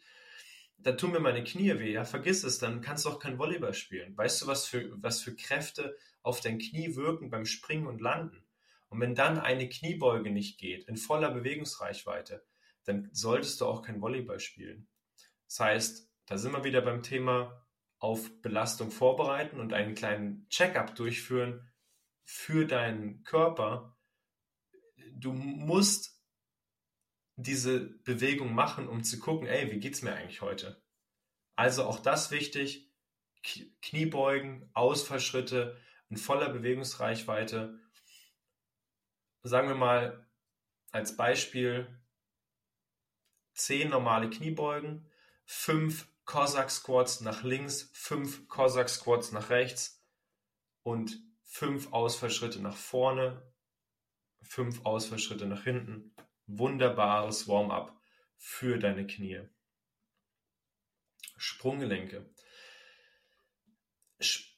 [0.78, 3.73] da tun mir meine Knie weh, ja, vergiss es, dann kannst du auch kein Volleyball
[3.73, 4.15] spielen.
[4.15, 8.45] Weißt du, was für, was für Kräfte auf dein Knie wirken beim Springen und Landen?
[8.89, 12.45] Und wenn dann eine Kniebeuge nicht geht, in voller Bewegungsreichweite,
[12.86, 14.88] dann solltest du auch kein Volleyball spielen.
[15.47, 17.65] Das heißt, da sind wir wieder beim Thema
[17.99, 21.69] auf Belastung vorbereiten und einen kleinen Checkup durchführen
[22.23, 23.97] für deinen Körper.
[25.13, 26.16] Du musst
[27.38, 30.81] diese Bewegung machen, um zu gucken, ey, wie geht's mir eigentlich heute?
[31.55, 32.91] Also auch das wichtig,
[33.81, 35.77] Kniebeugen, Ausfallschritte
[36.09, 37.79] in voller Bewegungsreichweite.
[39.43, 40.27] Sagen wir mal
[40.91, 41.88] als Beispiel
[43.53, 45.09] 10 normale Kniebeugen,
[45.45, 50.03] 5 Cossack Squats nach links, 5 Cossack Squats nach rechts
[50.83, 53.53] und 5 Ausfallschritte nach vorne,
[54.41, 56.13] 5 Ausfallschritte nach hinten
[56.47, 57.95] wunderbares Warm-up
[58.37, 59.41] für deine Knie.
[61.37, 62.25] Sprunggelenke.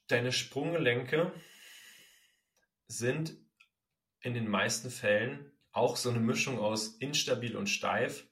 [0.08, 1.34] Deine Sprunggelenke
[2.88, 3.36] sind
[4.22, 8.28] in den meisten Fällen auch so eine Mischung aus instabil und steif.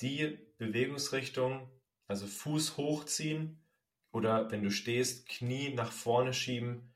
[0.00, 1.70] Die Bewegungsrichtung,
[2.06, 3.64] also Fuß hochziehen
[4.10, 6.91] oder wenn du stehst, Knie nach vorne schieben,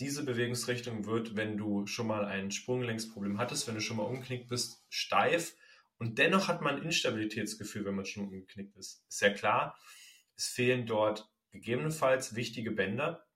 [0.00, 4.48] diese Bewegungsrichtung wird, wenn du schon mal ein Sprunggelenksproblem hattest, wenn du schon mal umgeknickt
[4.48, 5.54] bist, steif
[5.98, 9.04] und dennoch hat man ein Instabilitätsgefühl, wenn man schon umgeknickt ist.
[9.08, 9.76] Ist ja klar,
[10.36, 13.26] es fehlen dort gegebenenfalls wichtige Bänder,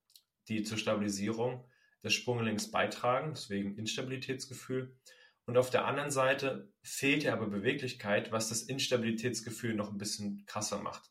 [0.48, 1.68] die zur Stabilisierung
[2.04, 4.96] des Sprunggelenks beitragen, deswegen Instabilitätsgefühl.
[5.46, 10.44] Und auf der anderen Seite fehlt ja aber Beweglichkeit, was das Instabilitätsgefühl noch ein bisschen
[10.46, 11.10] krasser macht.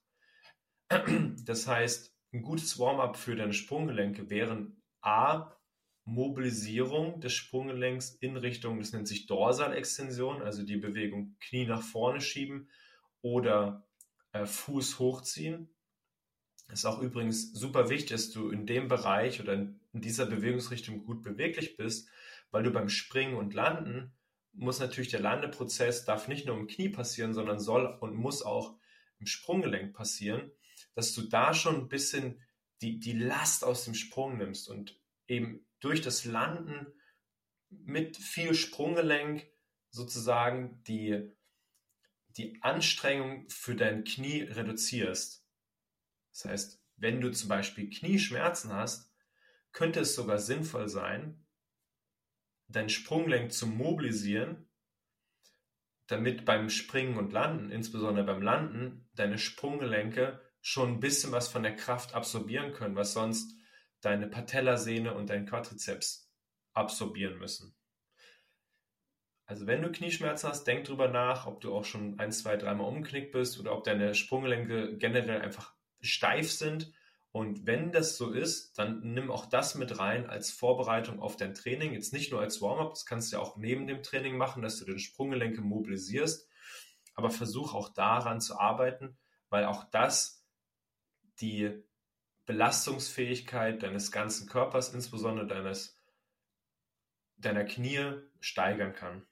[1.43, 5.56] Das heißt, ein gutes Warm-up für deine Sprunggelenke wären A,
[6.04, 12.22] Mobilisierung des Sprunggelenks in Richtung, das nennt sich Dorsalextension, also die Bewegung Knie nach vorne
[12.22, 12.70] schieben
[13.22, 13.88] oder
[14.34, 15.70] äh, Fuß hochziehen.
[16.72, 21.22] Ist auch übrigens super wichtig, dass du in dem Bereich oder in dieser Bewegungsrichtung gut
[21.22, 22.10] beweglich bist,
[22.49, 24.14] weil du beim Springen und Landen
[24.54, 28.76] muss natürlich der Landeprozess, darf nicht nur im Knie passieren, sondern soll und muss auch
[29.20, 30.52] im Sprunggelenk passieren,
[30.93, 32.41] dass du da schon ein bisschen
[32.82, 36.88] die, die Last aus dem Sprung nimmst und eben durch das Landen
[37.70, 39.48] mit viel Sprunggelenk
[39.90, 41.32] sozusagen die,
[42.30, 45.46] die Anstrengung für dein Knie reduzierst.
[46.32, 49.12] Das heißt, wenn du zum Beispiel Knieschmerzen hast,
[49.72, 51.46] könnte es sogar sinnvoll sein,
[52.68, 54.70] dein Sprunggelenk zu mobilisieren,
[56.08, 61.64] damit beim Springen und Landen, insbesondere beim Landen, deine Sprunggelenke schon ein bisschen was von
[61.64, 63.55] der Kraft absorbieren können, was sonst
[63.99, 66.32] deine Patellasehne und dein Quadrizeps
[66.74, 67.76] absorbieren müssen.
[69.45, 72.88] Also wenn du Knieschmerzen hast, denk drüber nach, ob du auch schon ein, zwei, dreimal
[72.88, 76.93] umgeknickt bist oder ob deine Sprunggelenke generell einfach steif sind.
[77.34, 81.53] Und wenn das so ist, dann nimm auch das mit rein als Vorbereitung auf dein
[81.53, 81.93] Training.
[81.93, 84.80] Jetzt nicht nur als Warm-up, das kannst du ja auch neben dem Training machen, dass
[84.80, 86.47] du den Sprunggelenke mobilisierst.
[87.16, 89.18] Aber versuch auch daran zu arbeiten,
[89.49, 90.41] weil auch das
[91.42, 91.84] die
[92.46, 96.00] Belastungsfähigkeit deines ganzen Körpers, insbesondere deines,
[97.38, 99.26] deiner Knie, steigern kann.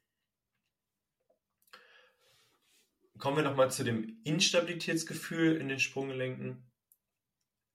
[3.17, 6.71] Kommen wir nochmal zu dem Instabilitätsgefühl in den Sprunggelenken.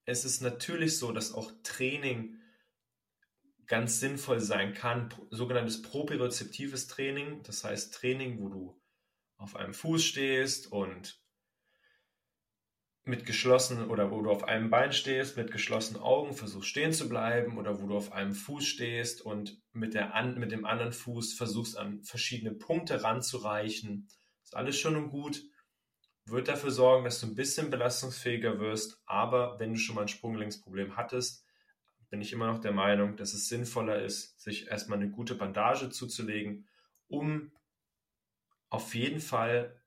[0.07, 2.41] Es ist natürlich so, dass auch Training
[3.67, 8.83] ganz sinnvoll sein kann, sogenanntes propriozeptives Training, das heißt Training, wo du
[9.37, 11.24] auf einem Fuß stehst und
[13.07, 17.09] mit geschlossenen oder wo du auf einem Bein stehst, mit geschlossenen Augen versuchst stehen zu
[17.09, 21.35] bleiben oder wo du auf einem Fuß stehst und mit, der mit dem anderen Fuß
[21.35, 24.09] versuchst an verschiedene Punkte ranzureichen.
[24.43, 25.43] Ist alles schon und gut.
[26.25, 30.09] Wird dafür sorgen, dass du ein bisschen belastungsfähiger wirst, aber wenn du schon mal ein
[30.09, 31.45] Sprunggelenksproblem hattest,
[32.09, 35.91] bin ich immer noch der Meinung, dass es sinnvoller ist, sich erstmal eine gute Bandage
[35.91, 36.67] zuzulegen,
[37.09, 37.53] um
[38.71, 39.79] auf jeden Fall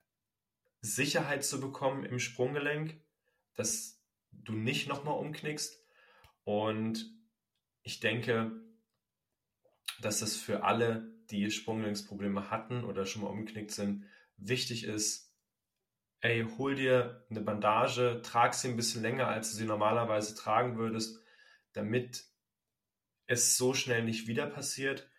[0.81, 3.01] Sicherheit zu bekommen im Sprunggelenk
[3.57, 4.01] dass
[4.31, 5.83] du nicht nochmal umknickst.
[6.45, 7.11] Und
[7.81, 8.51] ich denke,
[9.99, 14.05] dass es für alle, die Sprunggelenksprobleme hatten oder schon mal umgeknickt sind,
[14.37, 15.35] wichtig ist,
[16.21, 20.77] ey, hol dir eine Bandage, trag sie ein bisschen länger, als du sie normalerweise tragen
[20.77, 21.19] würdest,
[21.73, 22.25] damit
[23.25, 25.09] es so schnell nicht wieder passiert.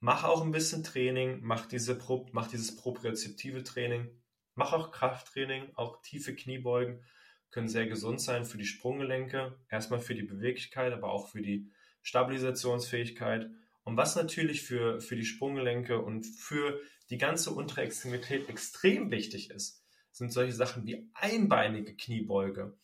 [0.00, 1.96] Mach auch ein bisschen Training, mach, diese
[2.32, 4.10] mach dieses propriozeptive Training,
[4.54, 7.04] mach auch Krafttraining, auch tiefe Kniebeugen
[7.52, 11.70] können sehr gesund sein für die Sprunggelenke, erstmal für die Beweglichkeit, aber auch für die
[12.02, 13.50] Stabilisationsfähigkeit.
[13.84, 16.80] Und was natürlich für, für die Sprunggelenke und für
[17.10, 22.76] die ganze untere Extremität extrem wichtig ist, sind solche Sachen wie einbeinige Kniebeuge,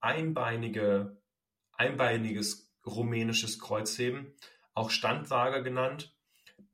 [0.00, 1.16] einbeinige,
[1.72, 4.34] einbeiniges rumänisches Kreuzheben,
[4.74, 6.16] auch Standwaage genannt.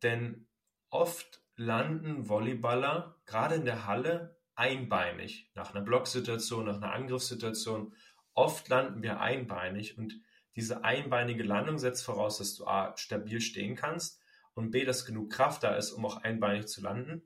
[0.02, 0.46] Denn
[0.90, 7.94] oft landen Volleyballer gerade in der Halle einbeinig, nach einer Blocksituation, nach einer Angriffssituation.
[8.34, 10.20] Oft landen wir einbeinig und
[10.56, 14.20] diese einbeinige Landung setzt voraus, dass du A, stabil stehen kannst
[14.54, 17.22] und B, dass genug Kraft da ist, um auch einbeinig zu landen.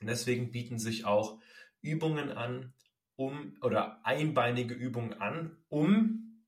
[0.00, 1.38] Und deswegen bieten sich auch
[1.82, 2.72] Übungen an,
[3.16, 6.44] um oder einbeinige Übungen an, um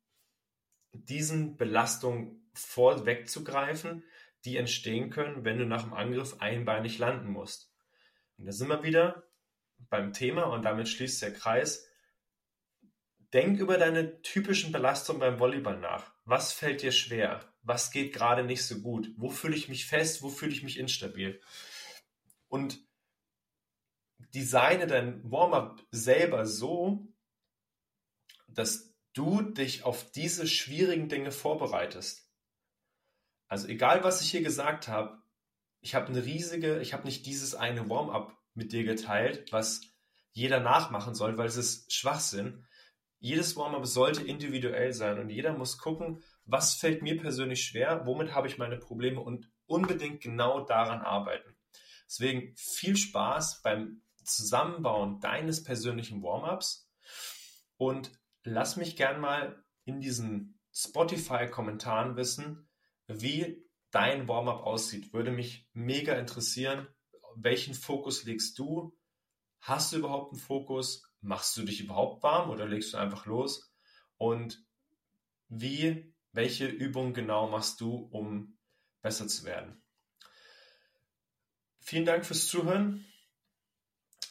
[0.92, 4.04] diesen Belastungen vorwegzugreifen,
[4.44, 7.72] die entstehen können, wenn du nach dem Angriff einbeinig landen musst.
[8.38, 9.29] Und da sind wir wieder
[9.88, 11.86] beim Thema und damit schließt der Kreis.
[13.32, 16.12] Denk über deine typischen Belastungen beim Volleyball nach.
[16.24, 17.40] Was fällt dir schwer?
[17.62, 19.12] Was geht gerade nicht so gut?
[19.16, 20.22] Wo fühle ich mich fest?
[20.22, 21.40] Wo fühle ich mich instabil?
[22.48, 22.78] Und
[24.34, 27.06] designe dein Warm-up selber so,
[28.48, 32.28] dass du dich auf diese schwierigen Dinge vorbereitest.
[33.48, 35.22] Also egal, was ich hier gesagt habe,
[35.80, 39.82] ich habe eine riesige, ich habe nicht dieses eine Warm-up mit dir geteilt, was
[40.32, 42.66] jeder nachmachen soll, weil es ist Schwachsinn.
[43.18, 48.34] Jedes Warm-up sollte individuell sein und jeder muss gucken, was fällt mir persönlich schwer, womit
[48.34, 51.56] habe ich meine Probleme und unbedingt genau daran arbeiten.
[52.06, 56.90] Deswegen viel Spaß beim Zusammenbauen deines persönlichen Warm-ups
[57.76, 58.10] und
[58.42, 62.68] lass mich gern mal in diesen Spotify-Kommentaren wissen,
[63.06, 65.12] wie dein Warm-up aussieht.
[65.12, 66.86] Würde mich mega interessieren.
[67.36, 68.96] Welchen Fokus legst du?
[69.60, 71.02] Hast du überhaupt einen Fokus?
[71.20, 73.72] Machst du dich überhaupt warm oder legst du einfach los?
[74.16, 74.64] Und
[75.48, 78.58] wie, welche Übungen genau machst du, um
[79.02, 79.82] besser zu werden?
[81.80, 83.04] Vielen Dank fürs Zuhören.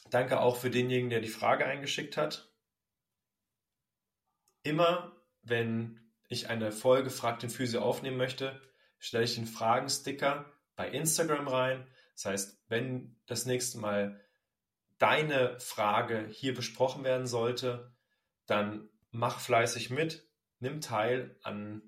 [0.10, 2.52] Danke auch für denjenigen, der die Frage eingeschickt hat.
[4.64, 8.62] Immer wenn ich eine Folge Frag den Physio aufnehmen möchte,
[8.98, 11.88] stelle ich den Fragensticker bei Instagram rein.
[12.20, 14.20] Das heißt, wenn das nächste Mal
[14.98, 17.94] deine Frage hier besprochen werden sollte,
[18.46, 20.28] dann mach fleißig mit,
[20.60, 21.82] nimm teil an,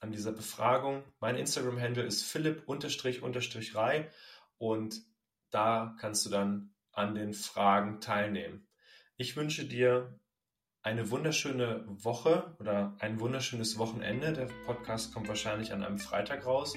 [0.00, 1.02] an dieser Befragung.
[1.18, 4.10] Mein Instagram-Handle ist philipp-rei
[4.58, 5.00] und
[5.48, 8.68] da kannst du dann an den Fragen teilnehmen.
[9.16, 10.20] Ich wünsche dir
[10.82, 14.34] eine wunderschöne Woche oder ein wunderschönes Wochenende.
[14.34, 16.74] Der Podcast kommt wahrscheinlich an einem Freitag raus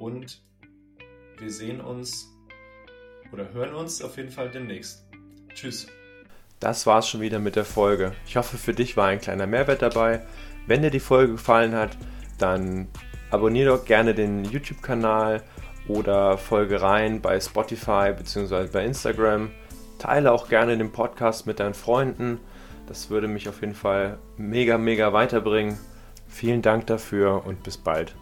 [0.00, 0.47] und
[1.40, 2.28] wir sehen uns
[3.32, 5.04] oder hören uns auf jeden Fall demnächst.
[5.54, 5.86] Tschüss.
[6.60, 8.12] Das war's schon wieder mit der Folge.
[8.26, 10.22] Ich hoffe, für dich war ein kleiner Mehrwert dabei.
[10.66, 11.96] Wenn dir die Folge gefallen hat,
[12.38, 12.88] dann
[13.30, 15.42] abonniere doch gerne den YouTube-Kanal
[15.86, 18.66] oder folge rein bei Spotify bzw.
[18.72, 19.50] bei Instagram.
[19.98, 22.40] Teile auch gerne den Podcast mit deinen Freunden.
[22.86, 25.78] Das würde mich auf jeden Fall mega, mega weiterbringen.
[26.28, 28.14] Vielen Dank dafür und bis bald.